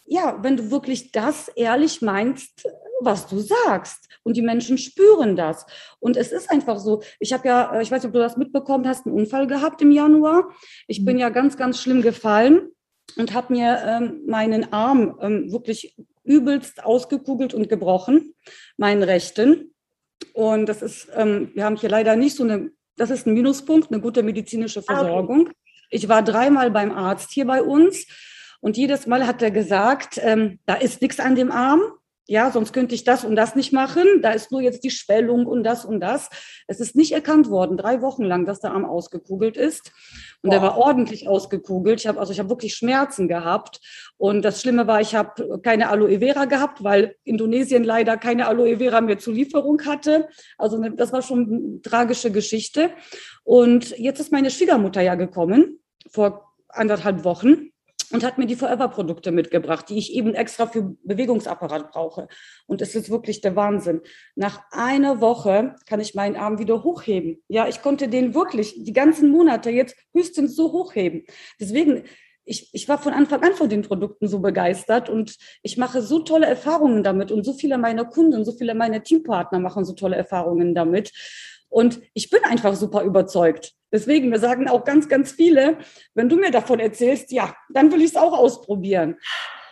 [0.06, 2.68] ja, wenn du wirklich das ehrlich meinst,
[3.02, 4.08] was du sagst.
[4.24, 5.66] Und die Menschen spüren das.
[6.00, 7.04] Und es ist einfach so.
[7.20, 9.82] Ich habe ja, äh, ich weiß nicht, ob du das mitbekommen hast, einen Unfall gehabt
[9.82, 10.50] im Januar.
[10.88, 12.70] Ich bin ja ganz, ganz schlimm gefallen
[13.18, 18.34] und habe mir ähm, meinen Arm ähm, wirklich übelst ausgekugelt und gebrochen,
[18.78, 19.74] meinen rechten.
[20.34, 23.92] Und das ist, ähm, wir haben hier leider nicht so eine, das ist ein Minuspunkt,
[23.92, 25.42] eine gute medizinische Versorgung.
[25.42, 25.56] Okay.
[25.92, 28.08] Ich war dreimal beim Arzt hier bei uns
[28.62, 31.82] und jedes Mal hat er gesagt, ähm, da ist nichts an dem Arm.
[32.28, 34.04] Ja, sonst könnte ich das und das nicht machen.
[34.24, 36.32] Da ist nur jetzt die Schwellung und das und das.
[36.66, 39.92] Es ist nicht erkannt worden, drei Wochen lang, dass der Arm ausgekugelt ist.
[40.42, 40.54] Und wow.
[40.56, 42.00] der war ordentlich ausgekugelt.
[42.00, 43.80] Ich habe also ich habe wirklich Schmerzen gehabt.
[44.18, 48.78] Und das Schlimme war, ich habe keine Aloe Vera gehabt, weil Indonesien leider keine Aloe
[48.78, 50.28] Vera mehr zur Lieferung hatte.
[50.58, 52.90] Also ne, das war schon eine tragische Geschichte.
[53.44, 55.78] Und jetzt ist meine Schwiegermutter ja gekommen
[56.10, 57.70] vor anderthalb Wochen
[58.12, 62.28] und hat mir die Forever-Produkte mitgebracht, die ich eben extra für Bewegungsapparat brauche.
[62.68, 64.02] Und es ist wirklich der Wahnsinn.
[64.36, 67.44] Nach einer Woche kann ich meinen Arm wieder hochheben.
[67.48, 71.26] Ja, ich konnte den wirklich die ganzen Monate jetzt höchstens so hochheben.
[71.60, 72.04] Deswegen,
[72.46, 76.20] ich, ich war von Anfang an von den Produkten so begeistert und ich mache so
[76.20, 80.16] tolle Erfahrungen damit und so viele meiner Kunden, so viele meiner Teampartner machen so tolle
[80.16, 81.12] Erfahrungen damit.
[81.76, 83.74] Und ich bin einfach super überzeugt.
[83.92, 85.78] Deswegen, wir sagen auch ganz, ganz viele,
[86.14, 89.18] wenn du mir davon erzählst, ja, dann will ich es auch ausprobieren.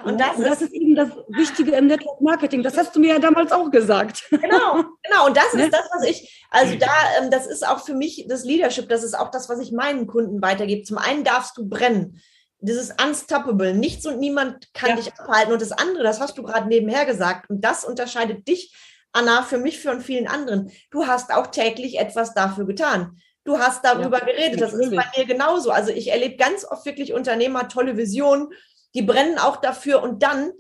[0.04, 2.62] Und das, und das ist, ist, eben das Wichtige im Network Marketing.
[2.62, 4.26] Das hast du mir ja damals auch gesagt.
[4.32, 5.28] Genau, genau.
[5.28, 5.64] Und das ne?
[5.64, 6.91] ist das, was ich, also da,
[7.22, 10.06] ähm, das ist auch für mich das Leadership, das ist auch das, was ich meinen
[10.06, 10.84] Kunden weitergebe.
[10.84, 12.22] Zum einen darfst du brennen.
[12.60, 13.76] Dieses Unstoppable.
[13.76, 14.95] Nichts und niemand kann ja.
[14.97, 15.54] dich abhalten.
[15.54, 17.49] Und das andere, das hast du gerade nebenher gesagt.
[17.49, 18.76] Und das unterscheidet dich
[19.14, 20.72] Anna, für mich, für vielen anderen.
[20.91, 23.22] Du hast auch täglich etwas dafür getan.
[23.45, 24.61] Du hast darüber ja, geredet.
[24.61, 24.99] Das natürlich.
[24.99, 25.72] ist bei mir genauso.
[25.72, 28.49] Also ich erlebe ganz oft wirklich Unternehmer, tolle Visionen,
[28.95, 30.51] die brennen auch dafür und dann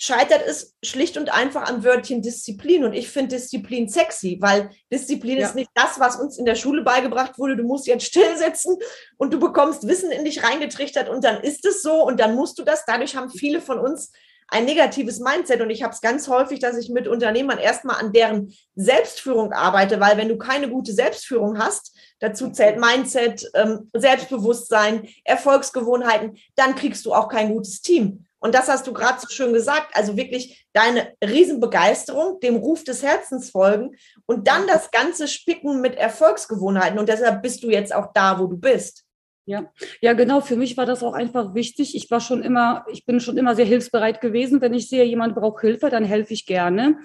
[0.00, 2.84] scheitert es schlicht und einfach am Wörtchen Disziplin.
[2.84, 5.48] Und ich finde Disziplin sexy, weil Disziplin ja.
[5.48, 7.56] ist nicht das, was uns in der Schule beigebracht wurde.
[7.56, 8.76] Du musst jetzt stillsetzen
[9.16, 12.58] und du bekommst Wissen in dich reingetrichtert und dann ist es so und dann musst
[12.60, 12.84] du das.
[12.86, 14.12] Dadurch haben viele von uns
[14.48, 15.60] ein negatives Mindset.
[15.60, 20.00] Und ich habe es ganz häufig, dass ich mit Unternehmern erstmal an deren Selbstführung arbeite,
[20.00, 27.04] weil wenn du keine gute Selbstführung hast, dazu zählt Mindset, ähm, Selbstbewusstsein, Erfolgsgewohnheiten, dann kriegst
[27.06, 28.24] du auch kein gutes Team.
[28.40, 29.94] Und das hast du gerade so schön gesagt.
[29.94, 33.96] Also wirklich deine Riesenbegeisterung, dem Ruf des Herzens folgen
[34.26, 36.98] und dann das Ganze spicken mit Erfolgsgewohnheiten.
[36.98, 39.04] Und deshalb bist du jetzt auch da, wo du bist.
[39.48, 39.72] Ja,
[40.02, 40.42] ja, genau.
[40.42, 41.96] Für mich war das auch einfach wichtig.
[41.96, 44.60] Ich war schon immer, ich bin schon immer sehr hilfsbereit gewesen.
[44.60, 46.98] Wenn ich sehe, jemand braucht Hilfe, dann helfe ich gerne.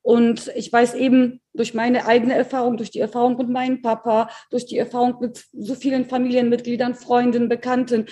[0.00, 4.66] Und ich weiß eben durch meine eigene Erfahrung, durch die Erfahrung mit meinem Papa, durch
[4.66, 8.06] die Erfahrung mit so vielen Familienmitgliedern, Freunden, Bekannten,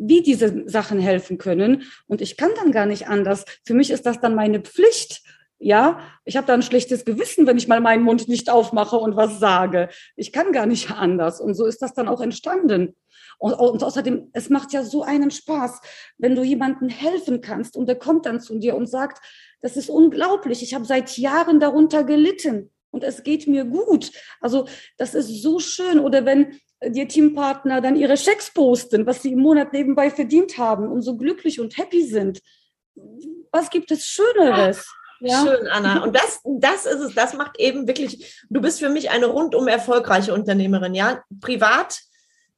[0.00, 1.82] wie diese Sachen helfen können.
[2.06, 3.44] Und ich kann dann gar nicht anders.
[3.62, 5.20] Für mich ist das dann meine Pflicht,
[5.60, 9.14] ja, ich habe da ein schlechtes Gewissen, wenn ich mal meinen Mund nicht aufmache und
[9.14, 9.90] was sage.
[10.16, 11.40] Ich kann gar nicht anders.
[11.40, 12.96] Und so ist das dann auch entstanden.
[13.38, 15.80] Und, und außerdem, es macht ja so einen Spaß,
[16.18, 19.22] wenn du jemandem helfen kannst und der kommt dann zu dir und sagt,
[19.60, 24.12] das ist unglaublich, ich habe seit Jahren darunter gelitten und es geht mir gut.
[24.40, 26.00] Also das ist so schön.
[26.00, 30.88] Oder wenn die Teampartner dann ihre Schecks posten, was sie im Monat nebenbei verdient haben
[30.88, 32.40] und so glücklich und happy sind.
[33.52, 34.86] Was gibt es Schöneres?
[35.20, 35.44] Ja.
[35.44, 36.02] Schön, Anna.
[36.02, 39.68] Und das, das ist es, das macht eben wirklich, du bist für mich eine rundum
[39.68, 41.22] erfolgreiche Unternehmerin, ja.
[41.40, 42.00] Privat,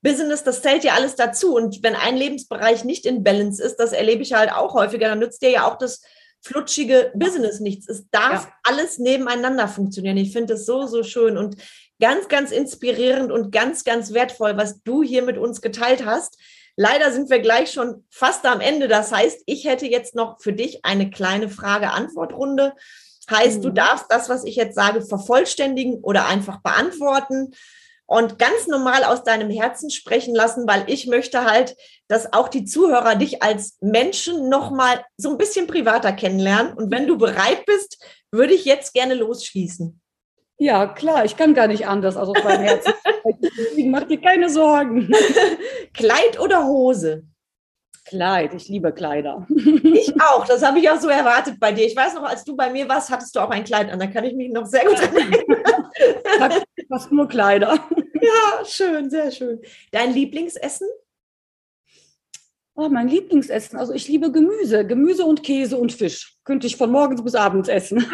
[0.02, 1.54] Business, das zählt ja alles dazu.
[1.54, 5.20] Und wenn ein Lebensbereich nicht in Balance ist, das erlebe ich halt auch häufiger, dann
[5.20, 6.02] nützt dir ja auch das
[6.40, 7.88] flutschige Business nichts.
[7.88, 8.52] Es darf ja.
[8.64, 10.16] alles nebeneinander funktionieren.
[10.16, 11.56] Ich finde das so, so schön und
[12.00, 16.36] ganz, ganz inspirierend und ganz, ganz wertvoll, was du hier mit uns geteilt hast.
[16.76, 18.88] Leider sind wir gleich schon fast am Ende.
[18.88, 22.74] Das heißt, ich hätte jetzt noch für dich eine kleine Frage-Antwort-Runde.
[23.30, 23.62] Heißt, mhm.
[23.62, 27.54] du darfst das, was ich jetzt sage, vervollständigen oder einfach beantworten
[28.12, 31.76] und ganz normal aus deinem Herzen sprechen lassen, weil ich möchte halt,
[32.08, 36.74] dass auch die Zuhörer dich als Menschen noch mal so ein bisschen privater kennenlernen.
[36.74, 40.01] Und wenn du bereit bist, würde ich jetzt gerne losschießen.
[40.62, 42.92] Ja, klar, ich kann gar nicht anders, also aus meinem Herzen.
[43.42, 45.10] Deswegen mach dir keine Sorgen.
[45.92, 47.24] Kleid oder Hose?
[48.04, 49.44] Kleid, ich liebe Kleider.
[49.48, 51.84] Ich auch, das habe ich auch so erwartet bei dir.
[51.84, 53.98] Ich weiß noch, als du bei mir warst, hattest du auch ein Kleid an.
[53.98, 56.62] Da kann ich mich noch sehr gut erinnern.
[56.88, 57.80] Fast nur Kleider.
[58.20, 59.60] Ja, schön, sehr schön.
[59.90, 60.86] Dein Lieblingsessen?
[62.84, 63.78] Oh, mein Lieblingsessen.
[63.78, 64.84] Also ich liebe Gemüse.
[64.84, 66.34] Gemüse und Käse und Fisch.
[66.42, 68.04] Könnte ich von morgens bis abends essen.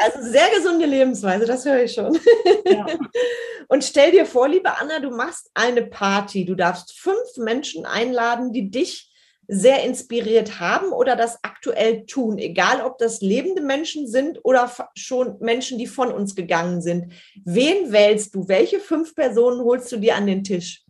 [0.00, 2.16] Also sehr gesunde Lebensweise, das höre ich schon.
[2.64, 2.86] Ja.
[3.68, 6.44] Und stell dir vor, liebe Anna, du machst eine Party.
[6.44, 9.12] Du darfst fünf Menschen einladen, die dich
[9.48, 15.36] sehr inspiriert haben oder das aktuell tun, egal ob das lebende Menschen sind oder schon
[15.40, 17.12] Menschen, die von uns gegangen sind.
[17.44, 18.46] Wen wählst du?
[18.48, 20.81] Welche fünf Personen holst du dir an den Tisch?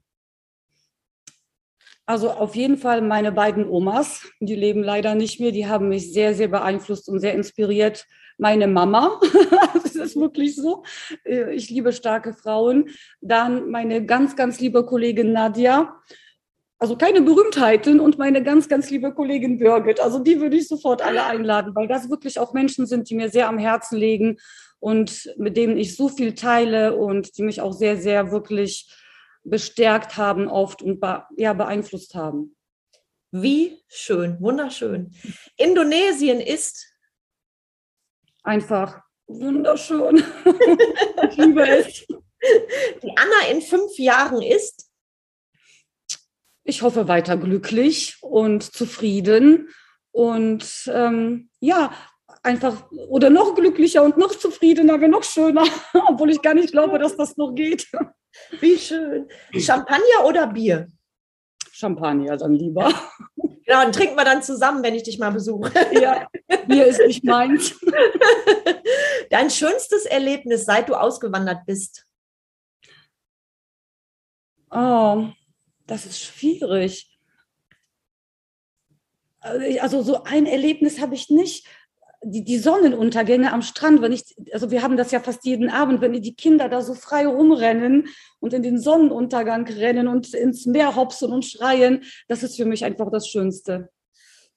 [2.05, 6.13] Also auf jeden Fall meine beiden Omas, die leben leider nicht mehr, die haben mich
[6.13, 8.07] sehr, sehr beeinflusst und sehr inspiriert.
[8.39, 9.21] Meine Mama,
[9.75, 10.83] das ist wirklich so.
[11.25, 12.89] Äh, ich liebe starke Frauen.
[13.21, 15.95] Dann meine ganz, ganz liebe Kollegin Nadia
[16.83, 20.01] also keine Berühmtheiten und meine ganz, ganz liebe Kollegin Birgit.
[20.01, 23.29] Also die würde ich sofort alle einladen, weil das wirklich auch Menschen sind, die mir
[23.29, 24.39] sehr am Herzen liegen
[24.81, 28.93] und mit denen ich so viel teile und die mich auch sehr, sehr wirklich
[29.45, 31.01] bestärkt haben oft und
[31.37, 32.57] ja, beeinflusst haben.
[33.31, 35.15] Wie schön, wunderschön.
[35.57, 36.87] Indonesien ist
[38.43, 40.19] einfach wunderschön.
[41.31, 42.07] ich liebe es.
[43.03, 44.93] Die Anna in fünf Jahren ist
[46.65, 49.69] ich hoffe, weiter glücklich und zufrieden
[50.13, 51.93] und ähm, ja,
[52.43, 55.65] einfach oder noch glücklicher und noch zufriedener, wäre noch schöner,
[56.09, 57.91] obwohl ich gar nicht glaube, dass das noch geht.
[58.61, 59.29] Wie schön.
[59.59, 60.91] Champagner oder Bier?
[61.73, 62.93] Champagner dann lieber.
[63.65, 65.71] Genau, dann trinken wir dann zusammen, wenn ich dich mal besuche.
[65.93, 66.27] Ja,
[66.67, 67.79] Bier ist nicht meins.
[69.31, 72.05] Dein schönstes Erlebnis, seit du ausgewandert bist?
[74.69, 75.29] Oh,
[75.87, 77.17] das ist schwierig.
[79.41, 81.67] Also so ein Erlebnis habe ich nicht.
[82.25, 86.01] Die, die Sonnenuntergänge am Strand, wenn ich, also wir haben das ja fast jeden Abend,
[86.01, 88.09] wenn die Kinder da so frei rumrennen
[88.39, 92.85] und in den Sonnenuntergang rennen und ins Meer hopsen und schreien, das ist für mich
[92.85, 93.91] einfach das Schönste.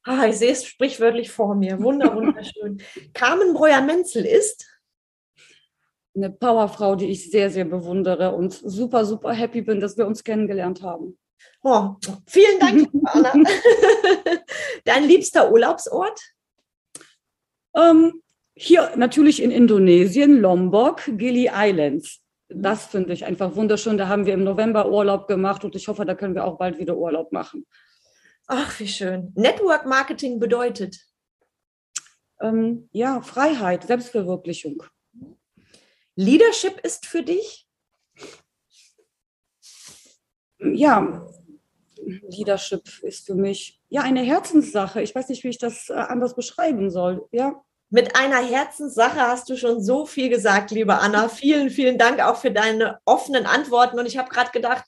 [0.03, 1.81] Ah, ich sehe es sprichwörtlich vor mir.
[1.81, 2.81] Wunder, wunderschön.
[3.13, 4.67] Carmen Breuer-Menzel ist
[6.15, 10.23] eine Powerfrau, die ich sehr, sehr bewundere und super, super happy bin, dass wir uns
[10.23, 11.17] kennengelernt haben.
[11.63, 11.95] Oh,
[12.27, 13.33] vielen Dank, Anna.
[14.85, 16.34] Dein liebster Urlaubsort?
[17.75, 18.21] Ähm,
[18.55, 22.21] hier natürlich in Indonesien, Lombok, Gili Islands.
[22.47, 23.97] Das finde ich einfach wunderschön.
[23.97, 26.77] Da haben wir im November Urlaub gemacht und ich hoffe, da können wir auch bald
[26.77, 27.65] wieder Urlaub machen.
[28.47, 29.33] Ach, wie schön.
[29.35, 30.97] Network Marketing bedeutet?
[32.41, 34.83] Ähm, ja, Freiheit, Selbstverwirklichung.
[36.15, 37.67] Leadership ist für dich?
[40.59, 41.27] Ja,
[42.29, 45.01] Leadership ist für mich ja eine Herzenssache.
[45.01, 47.25] Ich weiß nicht, wie ich das äh, anders beschreiben soll.
[47.31, 47.61] Ja.
[47.89, 51.29] Mit einer Herzenssache hast du schon so viel gesagt, liebe Anna.
[51.29, 53.99] Vielen, vielen Dank auch für deine offenen Antworten.
[53.99, 54.83] Und ich habe gerade gedacht,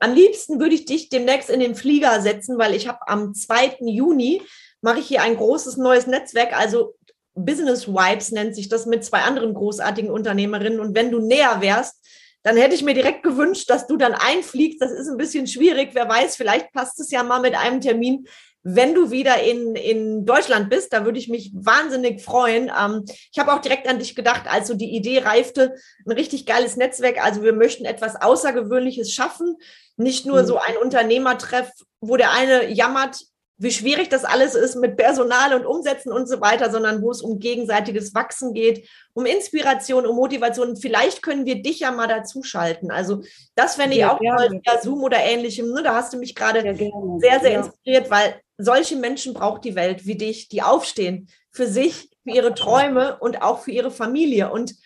[0.00, 3.78] am liebsten würde ich dich demnächst in den Flieger setzen, weil ich habe am 2.
[3.80, 4.42] Juni
[4.80, 6.56] mache ich hier ein großes neues Netzwerk.
[6.58, 6.94] Also
[7.34, 10.80] Business Vibes nennt sich das mit zwei anderen großartigen Unternehmerinnen.
[10.80, 11.97] Und wenn du näher wärst,
[12.42, 14.80] dann hätte ich mir direkt gewünscht, dass du dann einfliegst.
[14.80, 15.90] Das ist ein bisschen schwierig.
[15.92, 18.26] Wer weiß, vielleicht passt es ja mal mit einem Termin,
[18.62, 20.92] wenn du wieder in, in Deutschland bist.
[20.92, 22.70] Da würde ich mich wahnsinnig freuen.
[22.76, 25.74] Ähm, ich habe auch direkt an dich gedacht, als so die Idee reifte,
[26.06, 27.24] ein richtig geiles Netzwerk.
[27.24, 29.56] Also wir möchten etwas Außergewöhnliches schaffen.
[29.96, 30.46] Nicht nur mhm.
[30.46, 31.70] so ein Unternehmertreff,
[32.00, 33.18] wo der eine jammert,
[33.60, 37.22] wie schwierig das alles ist mit Personal und Umsätzen und so weiter, sondern wo es
[37.22, 40.76] um gegenseitiges Wachsen geht, um Inspiration, um Motivation.
[40.76, 42.92] Vielleicht können wir dich ja mal dazuschalten.
[42.92, 43.22] Also
[43.56, 45.72] das fände ich auch toll, via Zoom oder ähnlichem.
[45.72, 45.82] Ne?
[45.82, 47.58] Da hast du mich gerade sehr, sehr, sehr ja.
[47.58, 52.54] inspiriert, weil solche Menschen braucht die Welt wie dich, die aufstehen für sich, für ihre
[52.54, 54.52] Träume und auch für ihre Familie.
[54.52, 54.76] Und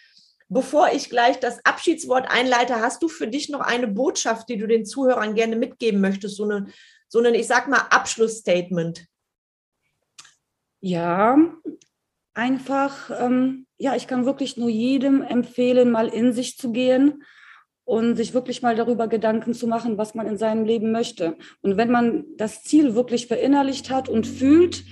[0.48, 4.66] bevor ich gleich das Abschiedswort einleite, hast du für dich noch eine Botschaft, die du
[4.66, 6.68] den Zuhörern gerne mitgeben möchtest, so eine
[7.12, 9.04] so ein, ich sag mal, Abschlussstatement?
[10.80, 11.36] Ja,
[12.32, 17.22] einfach, ähm, ja, ich kann wirklich nur jedem empfehlen, mal in sich zu gehen
[17.84, 21.36] und sich wirklich mal darüber Gedanken zu machen, was man in seinem Leben möchte.
[21.60, 24.82] Und wenn man das Ziel wirklich verinnerlicht hat und fühlt,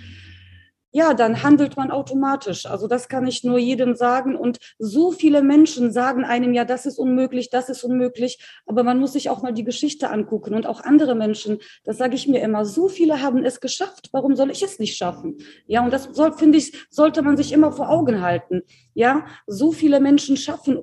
[0.92, 2.66] ja, dann handelt man automatisch.
[2.66, 4.36] Also das kann ich nur jedem sagen.
[4.36, 8.38] Und so viele Menschen sagen einem ja, das ist unmöglich, das ist unmöglich.
[8.66, 11.58] Aber man muss sich auch mal die Geschichte angucken und auch andere Menschen.
[11.84, 12.64] Das sage ich mir immer.
[12.64, 14.08] So viele haben es geschafft.
[14.12, 15.38] Warum soll ich es nicht schaffen?
[15.66, 18.62] Ja, und das soll, finde ich, sollte man sich immer vor Augen halten.
[18.94, 20.82] Ja, so viele Menschen schaffen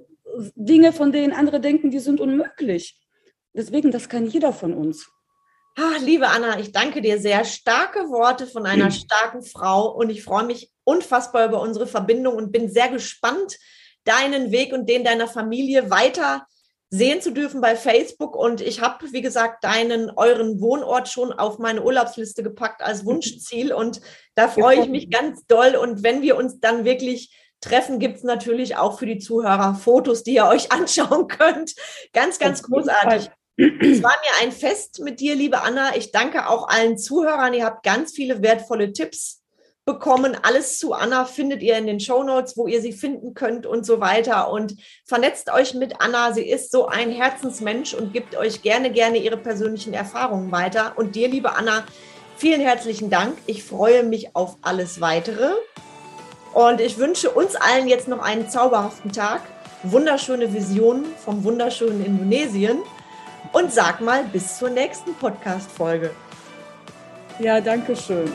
[0.56, 3.00] Dinge, von denen andere denken, die sind unmöglich.
[3.54, 5.10] Deswegen, das kann jeder von uns.
[5.80, 7.46] Ach, liebe Anna, ich danke dir sehr.
[7.46, 12.52] Starke Worte von einer starken Frau und ich freue mich unfassbar über unsere Verbindung und
[12.52, 13.60] bin sehr gespannt,
[14.04, 16.48] deinen Weg und den deiner Familie weiter
[16.90, 18.36] sehen zu dürfen bei Facebook.
[18.36, 23.72] Und ich habe, wie gesagt, deinen, euren Wohnort schon auf meine Urlaubsliste gepackt als Wunschziel.
[23.72, 24.02] Und
[24.34, 25.76] da freue ich mich ganz doll.
[25.76, 30.24] Und wenn wir uns dann wirklich treffen, gibt es natürlich auch für die Zuhörer Fotos,
[30.24, 31.76] die ihr euch anschauen könnt.
[32.14, 33.30] Ganz, ganz großartig.
[33.58, 35.96] Es war mir ein Fest mit dir, liebe Anna.
[35.96, 37.56] Ich danke auch allen Zuhörern.
[37.56, 39.42] Ihr habt ganz viele wertvolle Tipps
[39.84, 40.38] bekommen.
[40.44, 43.84] Alles zu Anna findet ihr in den Show Notes, wo ihr sie finden könnt und
[43.84, 44.52] so weiter.
[44.52, 46.34] Und vernetzt euch mit Anna.
[46.34, 50.94] Sie ist so ein Herzensmensch und gibt euch gerne, gerne ihre persönlichen Erfahrungen weiter.
[50.96, 51.84] Und dir, liebe Anna,
[52.36, 53.40] vielen herzlichen Dank.
[53.48, 55.50] Ich freue mich auf alles weitere.
[56.54, 59.42] Und ich wünsche uns allen jetzt noch einen zauberhaften Tag.
[59.82, 62.84] Wunderschöne Visionen vom wunderschönen Indonesien.
[63.52, 66.12] Und sag mal bis zur nächsten Podcast-Folge.
[67.40, 68.32] Ja, danke schön.